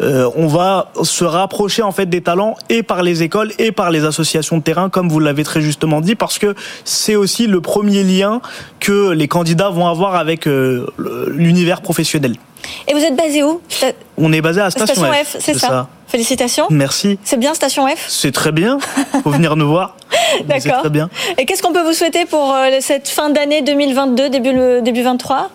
on 0.00 0.46
va 0.46 0.90
se 1.02 1.24
rapprocher 1.24 1.82
en 1.82 1.92
fait 1.92 2.06
des 2.06 2.20
talents 2.30 2.54
et 2.68 2.84
par 2.84 3.02
les 3.02 3.24
écoles 3.24 3.50
et 3.58 3.72
par 3.72 3.90
les 3.90 4.04
associations 4.04 4.58
de 4.58 4.62
terrain, 4.62 4.88
comme 4.88 5.08
vous 5.08 5.18
l'avez 5.18 5.42
très 5.42 5.60
justement 5.60 6.00
dit, 6.00 6.14
parce 6.14 6.38
que 6.38 6.54
c'est 6.84 7.16
aussi 7.16 7.48
le 7.48 7.60
premier 7.60 8.04
lien 8.04 8.40
que 8.78 9.10
les 9.10 9.26
candidats 9.26 9.68
vont 9.68 9.88
avoir 9.88 10.14
avec 10.14 10.46
euh, 10.46 10.86
l'univers 11.26 11.80
professionnel. 11.80 12.36
Et 12.86 12.94
vous 12.94 13.00
êtes 13.00 13.16
basé 13.16 13.42
où? 13.42 13.60
On 14.16 14.32
est 14.32 14.42
basé 14.42 14.60
à 14.60 14.70
Station, 14.70 14.94
Station 14.94 15.12
F. 15.12 15.36
c'est 15.40 15.58
ça. 15.58 15.88
Félicitations. 16.06 16.66
Merci. 16.70 17.18
C'est 17.24 17.38
bien 17.38 17.52
Station 17.54 17.88
F? 17.88 18.04
C'est 18.06 18.32
très 18.32 18.52
bien. 18.52 18.78
Faut 19.24 19.30
venir 19.30 19.56
nous 19.56 19.68
voir. 19.68 19.96
D'accord. 20.44 20.82
Très 20.82 20.90
bien. 20.90 21.10
Et 21.36 21.46
qu'est-ce 21.46 21.62
qu'on 21.62 21.72
peut 21.72 21.82
vous 21.82 21.94
souhaiter 21.94 22.26
pour 22.26 22.54
euh, 22.54 22.78
cette 22.80 23.08
fin 23.08 23.30
d'année 23.30 23.62
2022, 23.62 24.30
début, 24.30 24.52
début 24.82 25.02
23 25.02 25.50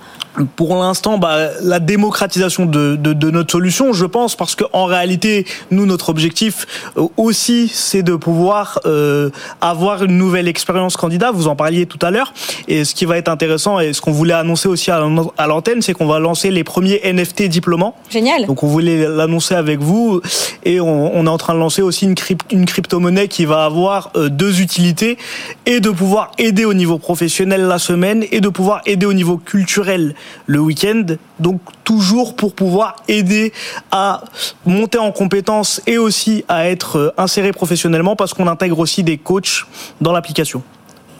pour 0.55 0.75
l'instant, 0.75 1.17
bah, 1.17 1.49
la 1.61 1.79
démocratisation 1.79 2.65
de, 2.65 2.95
de, 2.95 3.13
de, 3.13 3.31
notre 3.31 3.51
solution, 3.51 3.93
je 3.93 4.05
pense, 4.05 4.35
parce 4.35 4.55
qu'en 4.55 4.85
réalité, 4.85 5.45
nous, 5.71 5.85
notre 5.85 6.09
objectif 6.09 6.65
euh, 6.97 7.07
aussi, 7.17 7.69
c'est 7.73 8.03
de 8.03 8.15
pouvoir 8.15 8.79
euh, 8.85 9.29
avoir 9.61 10.03
une 10.03 10.17
nouvelle 10.17 10.47
expérience 10.47 10.97
candidat. 10.97 11.31
Vous 11.31 11.47
en 11.47 11.55
parliez 11.55 11.85
tout 11.85 11.99
à 12.01 12.11
l'heure. 12.11 12.33
Et 12.67 12.83
ce 12.83 12.95
qui 12.95 13.05
va 13.05 13.17
être 13.17 13.29
intéressant 13.29 13.79
et 13.79 13.93
ce 13.93 14.01
qu'on 14.01 14.11
voulait 14.11 14.33
annoncer 14.33 14.67
aussi 14.67 14.91
à, 14.91 14.99
l'antenne, 15.47 15.81
c'est 15.81 15.93
qu'on 15.93 16.07
va 16.07 16.19
lancer 16.19 16.51
les 16.51 16.63
premiers 16.63 17.01
NFT 17.03 17.43
diplômants. 17.43 17.95
Génial. 18.09 18.45
Donc, 18.45 18.63
on 18.63 18.67
voulait 18.67 19.07
l'annoncer 19.07 19.55
avec 19.55 19.79
vous. 19.79 20.21
Et 20.63 20.79
on, 20.79 21.15
on, 21.15 21.25
est 21.25 21.29
en 21.29 21.37
train 21.37 21.53
de 21.53 21.59
lancer 21.59 21.81
aussi 21.81 22.05
une, 22.05 22.15
crypt, 22.15 22.51
une 22.51 22.65
crypto-monnaie 22.65 23.27
qui 23.27 23.45
va 23.45 23.65
avoir 23.65 24.11
euh, 24.15 24.29
deux 24.29 24.61
utilités 24.61 25.17
et 25.65 25.79
de 25.79 25.89
pouvoir 25.89 26.31
aider 26.37 26.65
au 26.65 26.73
niveau 26.73 26.97
professionnel 26.97 27.61
la 27.61 27.79
semaine 27.79 28.25
et 28.31 28.41
de 28.41 28.49
pouvoir 28.49 28.81
aider 28.85 29.05
au 29.05 29.13
niveau 29.13 29.37
culturel 29.37 30.15
le 30.45 30.59
week-end. 30.59 31.05
Donc 31.39 31.59
toujours 31.83 32.35
pour 32.35 32.53
pouvoir 32.53 32.95
aider 33.07 33.53
à 33.91 34.23
monter 34.65 34.97
en 34.97 35.11
compétences 35.11 35.81
et 35.87 35.97
aussi 35.97 36.43
à 36.47 36.67
être 36.69 36.97
euh, 36.97 37.13
inséré 37.17 37.51
professionnellement 37.51 38.15
parce 38.15 38.33
qu'on 38.33 38.47
intègre 38.47 38.79
aussi 38.79 39.03
des 39.03 39.17
coachs 39.17 39.65
dans 40.01 40.11
l'application. 40.11 40.63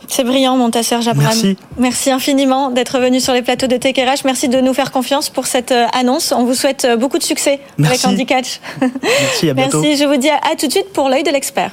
C'est 0.07 0.23
brillant, 0.23 0.55
Montasser 0.55 1.01
Jabran. 1.01 1.23
Merci. 1.23 1.57
Merci 1.77 2.11
infiniment 2.11 2.69
d'être 2.69 2.99
venu 2.99 3.19
sur 3.19 3.33
les 3.33 3.41
plateaux 3.41 3.67
de 3.67 3.77
TKRH. 3.77 4.23
Merci 4.23 4.49
de 4.49 4.61
nous 4.61 4.73
faire 4.73 4.91
confiance 4.91 5.29
pour 5.29 5.47
cette 5.47 5.71
euh, 5.71 5.85
annonce. 5.93 6.31
On 6.31 6.45
vous 6.45 6.53
souhaite 6.53 6.85
euh, 6.85 6.97
beaucoup 6.97 7.17
de 7.17 7.23
succès 7.23 7.59
avec 7.83 8.05
Andy 8.05 8.25
Catch. 8.25 8.59
Merci, 8.81 9.49
à 9.49 9.53
bientôt. 9.55 9.81
Merci, 9.81 9.97
je 10.01 10.07
vous 10.07 10.17
dis 10.17 10.29
à 10.29 10.55
tout 10.57 10.67
de 10.67 10.71
suite 10.71 10.91
pour 10.93 11.09
l'œil 11.09 11.23
de 11.23 11.31
l'expert. 11.31 11.71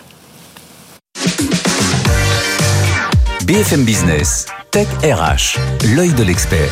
BFM 3.45 3.85
Business, 3.85 4.47
Tech 4.71 4.87
RH, 5.03 5.59
l'œil 5.95 6.13
de 6.13 6.23
l'expert. 6.23 6.71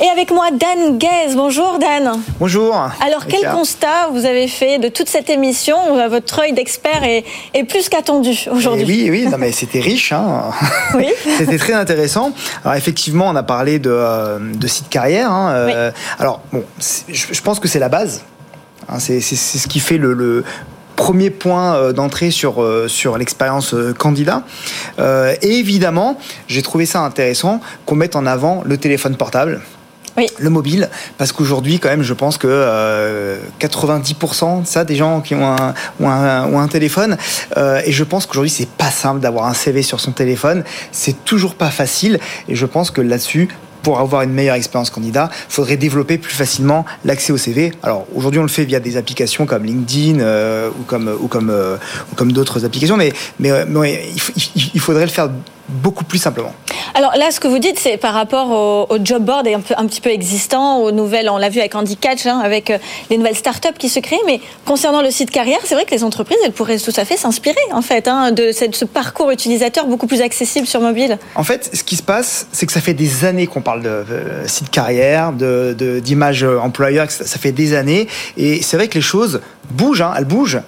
Et 0.00 0.08
avec 0.08 0.30
moi, 0.30 0.50
Dan 0.52 0.96
Guez. 0.96 1.34
Bonjour, 1.34 1.80
Dan. 1.80 2.20
Bonjour. 2.38 2.72
Alors, 3.04 3.26
quel 3.26 3.50
constat 3.50 4.08
vous 4.12 4.26
avez 4.26 4.46
fait 4.46 4.78
de 4.78 4.88
toute 4.88 5.08
cette 5.08 5.28
émission 5.28 5.76
Votre 6.08 6.38
œil 6.38 6.52
d'expert 6.52 7.02
est, 7.02 7.64
plus 7.64 7.88
qu'attendu 7.88 8.46
aujourd'hui? 8.52 8.84
Eh 9.06 9.10
oui, 9.10 9.24
oui, 9.24 9.28
non, 9.28 9.38
mais 9.38 9.50
c'était 9.50 9.80
riche. 9.80 10.12
Hein. 10.12 10.50
Oui. 10.94 11.08
c'était 11.38 11.58
très 11.58 11.72
intéressant. 11.72 12.32
Alors, 12.64 12.76
effectivement, 12.76 13.26
on 13.26 13.34
a 13.34 13.42
parlé 13.42 13.80
de, 13.80 13.90
euh, 13.90 14.38
de 14.38 14.66
site 14.68 14.88
carrière. 14.88 15.32
Hein, 15.32 15.50
euh, 15.50 15.90
alors, 16.20 16.42
bon, 16.52 16.62
je, 17.08 17.40
pense 17.42 17.58
que 17.58 17.66
c'est 17.66 17.80
la 17.80 17.88
base. 17.88 18.22
Hein, 18.88 19.00
c'est 19.00 19.20
ce 19.20 19.66
qui 19.66 19.80
fait 19.80 19.98
le, 19.98 20.44
premier 20.94 21.30
point 21.30 21.74
euh, 21.74 21.92
d'entrée 21.92 22.30
sur, 22.30 22.64
sur 22.88 23.18
l'expérience 23.18 23.74
candidat. 23.98 24.42
et 24.98 25.58
évidemment, 25.58 26.18
j'ai 26.46 26.62
trouvé 26.62 26.86
ça 26.86 27.00
intéressant 27.00 27.60
qu'on 27.84 27.96
mette 27.96 28.14
en 28.14 28.26
avant 28.26 28.62
le 28.64 28.76
téléphone 28.76 29.16
portable 29.16 29.60
le 30.38 30.50
mobile, 30.50 30.88
parce 31.16 31.32
qu'aujourd'hui, 31.32 31.78
quand 31.78 31.88
même, 31.88 32.02
je 32.02 32.14
pense 32.14 32.38
que 32.38 33.38
90% 33.60 34.62
de 34.62 34.66
ça, 34.66 34.84
des 34.84 34.96
gens 34.96 35.20
qui 35.20 35.34
ont 35.34 35.56
un, 36.00 36.68
téléphone, 36.68 37.16
euh, 37.56 37.80
et 37.84 37.92
je 37.92 38.04
pense 38.04 38.26
qu'aujourd'hui, 38.26 38.50
c'est 38.50 38.68
pas 38.68 38.90
simple 38.90 39.20
d'avoir 39.20 39.46
un 39.46 39.54
CV 39.54 39.82
sur 39.82 40.00
son 40.00 40.12
téléphone, 40.12 40.64
c'est 40.92 41.24
toujours 41.24 41.54
pas 41.54 41.70
facile, 41.70 42.18
et 42.48 42.54
je 42.54 42.66
pense 42.66 42.90
que 42.90 43.00
là-dessus, 43.00 43.48
pour 43.82 44.00
avoir 44.00 44.22
une 44.22 44.32
meilleure 44.32 44.56
expérience 44.56 44.90
candidat, 44.90 45.30
il 45.32 45.52
faudrait 45.52 45.76
développer 45.76 46.18
plus 46.18 46.34
facilement 46.34 46.84
l'accès 47.04 47.32
au 47.32 47.36
CV. 47.36 47.72
Alors 47.82 48.06
aujourd'hui, 48.14 48.40
on 48.40 48.42
le 48.42 48.48
fait 48.48 48.64
via 48.64 48.80
des 48.80 48.96
applications 48.96 49.46
comme 49.46 49.64
LinkedIn 49.64 50.20
euh, 50.20 50.68
ou 50.78 50.82
comme 50.82 51.08
ou 51.20 51.28
comme 51.28 51.50
euh, 51.50 51.76
comme 52.16 52.32
d'autres 52.32 52.64
applications, 52.64 52.96
mais 52.96 53.12
mais, 53.38 53.54
il, 54.74 54.80
faudrait 54.80 55.06
le 55.06 55.10
faire 55.10 55.30
beaucoup 55.68 56.04
plus 56.04 56.18
simplement. 56.18 56.54
Alors 56.98 57.12
là, 57.16 57.30
ce 57.30 57.38
que 57.38 57.46
vous 57.46 57.60
dites, 57.60 57.78
c'est 57.78 57.96
par 57.96 58.12
rapport 58.12 58.50
au, 58.90 58.98
job 59.04 59.22
board 59.22 59.46
un, 59.46 59.86
petit 59.86 60.00
peu 60.00 60.10
existant, 60.10 60.78
aux 60.78 60.90
nouvelles, 60.90 61.30
on 61.30 61.36
l'a 61.36 61.48
vu 61.48 61.60
avec 61.60 61.76
Andy 61.76 61.96
Catch, 61.96 62.26
hein, 62.26 62.40
avec 62.42 62.70
euh, 62.70 62.78
les 63.08 63.18
nouvelles 63.18 63.36
startups 63.36 63.78
qui 63.78 63.88
se 63.88 64.00
créent. 64.00 64.18
Mais 64.26 64.40
concernant 64.64 65.00
le 65.00 65.12
site 65.12 65.30
carrière, 65.30 65.60
c'est 65.62 65.76
vrai 65.76 65.84
que 65.84 65.92
les 65.92 66.02
entreprises, 66.02 66.38
elles 66.44 66.50
pourraient 66.50 66.80
tout 66.80 66.92
à 66.96 67.04
fait 67.04 67.16
s'inspirer, 67.16 67.54
en 67.70 67.82
fait, 67.82 68.08
hein, 68.08 68.32
de 68.32 68.50
ce 68.50 68.84
parcours 68.84 69.30
utilisateur 69.30 69.86
beaucoup 69.86 70.08
plus 70.08 70.22
accessible 70.22 70.66
sur 70.66 70.80
mobile. 70.80 71.18
En 71.36 71.44
fait, 71.44 71.70
ce 71.72 71.84
qui 71.84 71.94
se 71.94 72.02
passe, 72.02 72.48
c'est 72.50 72.66
que 72.66 72.72
ça 72.72 72.80
fait 72.80 72.94
des 72.94 73.24
années 73.24 73.46
qu'on 73.46 73.62
parle 73.62 73.82
de 73.82 73.88
euh, 73.88 74.48
site 74.48 74.70
carrière, 74.70 75.30
d'image 75.32 76.40
de, 76.40 76.56
employeur, 76.56 77.08
ça 77.12 77.38
fait 77.38 77.52
des 77.52 77.74
années. 77.74 78.08
Et 78.36 78.60
c'est 78.60 78.76
vrai 78.76 78.88
que 78.88 78.94
les 78.94 79.02
choses 79.02 79.40
bougent, 79.70 80.02
hein, 80.02 80.14
elles 80.18 80.24
bougent 80.24 80.58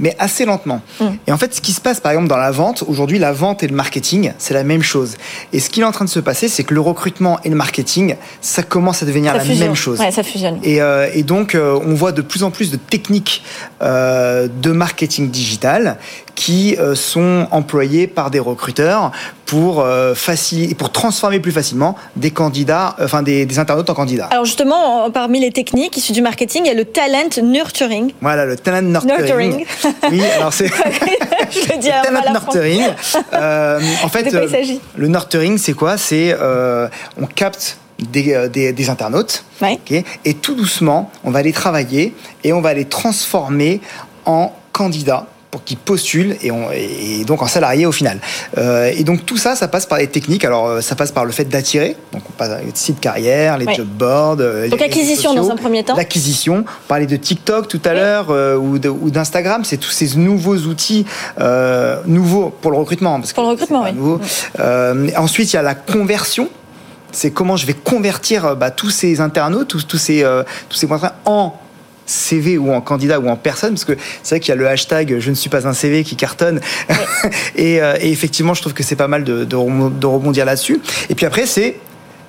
mais 0.00 0.16
assez 0.18 0.44
lentement. 0.44 0.80
Mm. 0.98 1.04
Et 1.28 1.32
en 1.32 1.38
fait, 1.38 1.54
ce 1.54 1.60
qui 1.60 1.72
se 1.72 1.80
passe 1.80 2.00
par 2.00 2.12
exemple 2.12 2.28
dans 2.28 2.36
la 2.36 2.50
vente, 2.50 2.82
aujourd'hui, 2.88 3.18
la 3.18 3.32
vente 3.32 3.62
et 3.62 3.68
le 3.68 3.76
marketing, 3.76 4.32
c'est 4.38 4.54
la 4.54 4.64
même 4.64 4.82
chose. 4.82 5.16
Et 5.52 5.60
ce 5.60 5.70
qui 5.70 5.82
est 5.82 5.84
en 5.84 5.92
train 5.92 6.04
de 6.04 6.10
se 6.10 6.20
passer, 6.20 6.48
c'est 6.48 6.64
que 6.64 6.74
le 6.74 6.80
recrutement 6.80 7.38
et 7.44 7.48
le 7.48 7.56
marketing, 7.56 8.16
ça 8.40 8.62
commence 8.62 9.02
à 9.02 9.06
devenir 9.06 9.34
la 9.34 9.44
même 9.44 9.74
chose. 9.74 10.00
Ouais, 10.00 10.10
ça 10.10 10.22
fusionne. 10.22 10.58
Et, 10.62 10.80
euh, 10.80 11.08
et 11.14 11.22
donc, 11.22 11.54
euh, 11.54 11.78
on 11.84 11.94
voit 11.94 12.12
de 12.12 12.22
plus 12.22 12.42
en 12.42 12.50
plus 12.50 12.70
de 12.70 12.76
techniques 12.76 13.42
euh, 13.82 14.48
de 14.48 14.72
marketing 14.72 15.30
digital 15.30 15.98
qui 16.40 16.74
euh, 16.78 16.94
sont 16.94 17.46
employées 17.50 18.06
par 18.06 18.30
des 18.30 18.38
recruteurs 18.38 19.12
pour 19.44 19.80
euh, 19.80 20.14
faciliter, 20.14 20.74
pour 20.74 20.90
transformer 20.90 21.38
plus 21.38 21.52
facilement 21.52 21.96
des 22.16 22.30
candidats, 22.30 22.96
enfin 22.98 23.22
des, 23.22 23.44
des, 23.44 23.58
internautes 23.58 23.90
en 23.90 23.94
candidats. 23.94 24.26
Alors 24.30 24.46
justement, 24.46 25.10
parmi 25.10 25.38
les 25.38 25.52
techniques 25.52 25.98
issues 25.98 26.14
du 26.14 26.22
marketing, 26.22 26.62
il 26.64 26.68
y 26.68 26.70
a 26.70 26.74
le 26.74 26.86
talent 26.86 27.28
nurturing. 27.42 28.14
Voilà, 28.22 28.46
le 28.46 28.56
talent 28.56 28.80
nurturing. 28.80 29.66
Oui, 30.10 30.22
alors 30.34 30.54
c'est. 30.54 30.68
Je 31.50 31.74
le 31.74 31.78
dis 31.78 31.90
à 31.90 32.00
talent 32.04 32.32
nurturing. 32.32 32.84
Euh, 33.34 33.80
en 34.02 34.08
fait, 34.14 34.32
euh, 34.32 34.48
le 34.96 35.08
nurturing, 35.08 35.58
c'est 35.58 35.74
quoi? 35.74 35.98
C'est 35.98 36.34
on 37.20 37.26
capte 37.26 37.76
des, 37.98 38.48
des, 38.48 38.72
des 38.72 38.88
internautes, 38.88 39.44
et 40.24 40.34
tout 40.34 40.54
doucement, 40.54 41.10
on 41.22 41.32
va 41.32 41.42
les 41.42 41.52
travailler 41.52 42.14
et 42.44 42.54
on 42.54 42.62
va 42.62 42.72
les 42.72 42.86
transformer 42.86 43.82
en 44.24 44.54
candidats 44.72 45.26
pour 45.50 45.64
qu'ils 45.64 45.76
postulent 45.78 46.36
et, 46.42 46.50
on, 46.50 46.70
et 46.72 47.24
donc 47.24 47.42
en 47.42 47.46
salarié 47.48 47.84
au 47.86 47.92
final. 47.92 48.18
Euh, 48.58 48.92
et 48.96 49.02
donc 49.02 49.26
tout 49.26 49.36
ça, 49.36 49.56
ça 49.56 49.66
passe 49.68 49.84
par 49.86 49.98
les 49.98 50.06
techniques. 50.06 50.44
Alors 50.44 50.66
euh, 50.66 50.80
ça 50.80 50.94
passe 50.94 51.10
par 51.10 51.24
le 51.24 51.32
fait 51.32 51.44
d'attirer, 51.44 51.96
donc 52.12 52.22
on 52.28 52.32
passe 52.32 52.50
les 52.64 52.70
sites 52.74 53.00
carrière, 53.00 53.58
les 53.58 53.66
Ouais. 53.66 53.74
job 53.74 53.88
boards. 53.88 54.36
euh, 54.40 54.68
Donc 54.68 54.80
acquisition 54.80 55.34
dans 55.34 55.50
un 55.50 55.56
premier 55.56 55.82
temps. 55.84 55.96
L'acquisition. 55.96 56.64
On 56.66 56.88
parlait 56.88 57.06
de 57.06 57.16
TikTok 57.16 57.66
tout 57.68 57.80
à 57.84 57.94
l'heure 57.94 58.26
euh, 58.30 58.56
ou 58.56 58.78
d'Instagram. 59.10 59.64
C'est 59.64 59.76
tous 59.76 59.90
ces 59.90 60.16
nouveaux 60.16 60.56
outils 60.56 61.04
euh, 61.40 61.96
nouveaux 62.06 62.50
pour 62.50 62.70
le 62.70 62.76
recrutement. 62.78 63.18
Parce 63.20 63.32
Pour 63.32 63.42
que 63.44 63.48
le 63.48 63.52
recrutement, 63.52 63.84
oui. 63.84 65.12
ensuite, 65.16 65.52
il 65.52 65.56
y 65.56 65.58
a 65.58 65.62
la 65.62 65.74
conversion. 65.74 66.48
C'est 67.12 67.32
comment 67.32 67.56
je 67.56 67.66
vais 67.66 67.74
convertir 67.74 68.54
bah, 68.54 68.70
tous 68.70 68.90
ces 68.90 69.20
internautes, 69.20 69.66
tous, 69.66 69.84
tous 69.84 69.98
ces 69.98 70.22
euh, 70.22 70.44
tous 70.68 70.76
ces 70.78 70.86
points 70.86 71.00
en 71.24 71.54
CV 72.10 72.58
ou 72.58 72.72
en 72.72 72.80
candidat 72.80 73.20
ou 73.20 73.28
en 73.28 73.36
personne, 73.36 73.74
parce 73.74 73.84
que 73.84 73.96
c'est 74.22 74.34
vrai 74.36 74.40
qu'il 74.40 74.50
y 74.50 74.52
a 74.52 74.56
le 74.56 74.68
hashtag 74.68 75.18
je 75.20 75.30
ne 75.30 75.34
suis 75.34 75.48
pas 75.50 75.66
un 75.66 75.72
CV 75.72 76.04
qui 76.04 76.16
cartonne. 76.16 76.60
et, 77.56 77.80
euh, 77.80 77.96
et 78.00 78.10
effectivement, 78.10 78.54
je 78.54 78.60
trouve 78.60 78.74
que 78.74 78.82
c'est 78.82 78.96
pas 78.96 79.08
mal 79.08 79.24
de, 79.24 79.56
rebondir 79.56 80.44
là-dessus. 80.44 80.80
Et 81.08 81.14
puis 81.14 81.26
après, 81.26 81.46
c'est 81.46 81.76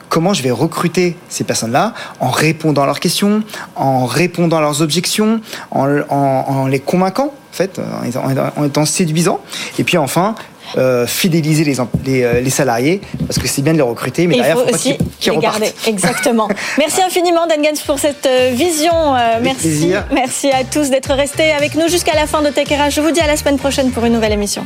comment 0.10 0.34
je 0.34 0.44
vais 0.44 0.52
recruter 0.52 1.16
ces 1.30 1.44
personnes-là 1.44 1.94
en 2.20 2.30
répondant 2.30 2.84
à 2.84 2.86
leurs 2.86 3.00
questions, 3.00 3.44
en 3.76 4.06
répondant 4.06 4.58
à 4.58 4.62
leurs 4.62 4.82
objections, 4.82 5.42
en, 5.72 5.88
en- 6.10 6.46
en 6.48 6.68
les 6.68 6.80
convainquant, 6.80 7.34
en 7.34 7.54
fait, 7.54 7.80
en 7.80 8.04
étant, 8.30 8.52
en 8.56 8.66
étant 8.66 8.86
séduisant. 8.86 9.40
Et 9.80 9.84
puis 9.84 9.98
enfin, 9.98 10.36
euh, 10.78 11.08
fidéliser 11.08 11.64
les, 11.64 11.80
euh, 12.24 12.42
les 12.42 12.50
salariés, 12.50 13.02
parce 13.28 13.40
que 13.40 13.48
c'est 13.48 13.62
bien 13.62 13.74
de 13.74 13.78
les 13.78 13.84
recruter, 13.84 14.28
mais 14.28 14.36
Et 14.36 14.38
il 14.38 14.42
derrière, 14.42 14.58
faut 14.58 14.64
faut 14.66 14.70
pas 14.72 14.76
aussi 14.78 14.98
qu'ils 14.98 15.08
qu'ils 15.20 15.32
les 15.32 15.38
repartent. 15.38 15.60
garder. 15.62 15.76
Exactement. 15.88 16.48
Merci 16.78 17.02
infiniment, 17.02 17.48
Dan 17.48 17.64
Gens, 17.64 17.82
pour 17.86 18.00
cette 18.00 18.26
euh, 18.26 18.52
vision. 18.54 19.16
Euh, 19.16 19.40
merci. 19.42 19.60
plaisir. 19.62 20.06
Merci 20.12 20.52
à 20.52 20.64
tous 20.64 20.90
d'être 20.90 21.14
restés 21.14 21.52
avec 21.52 21.76
nous 21.76 21.88
jusqu'à 21.88 22.16
la 22.16 22.28
fin 22.28 22.42
de 22.42 22.50
Tech 22.50 22.68
RH. 22.68 22.92
Je 22.92 23.02
vous 23.02 23.12
dis 23.12 23.20
à 23.22 23.28
la 23.28 23.38
semaine 23.38 23.58
prochaine 23.58 23.92
pour 23.92 24.06
une 24.06 24.14
nouvelle 24.14 24.34
émission. 24.34 24.66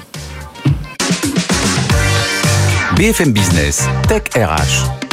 BFM 2.98 3.32
Business, 3.34 3.84
Tech 4.08 4.24
RH. 4.36 5.05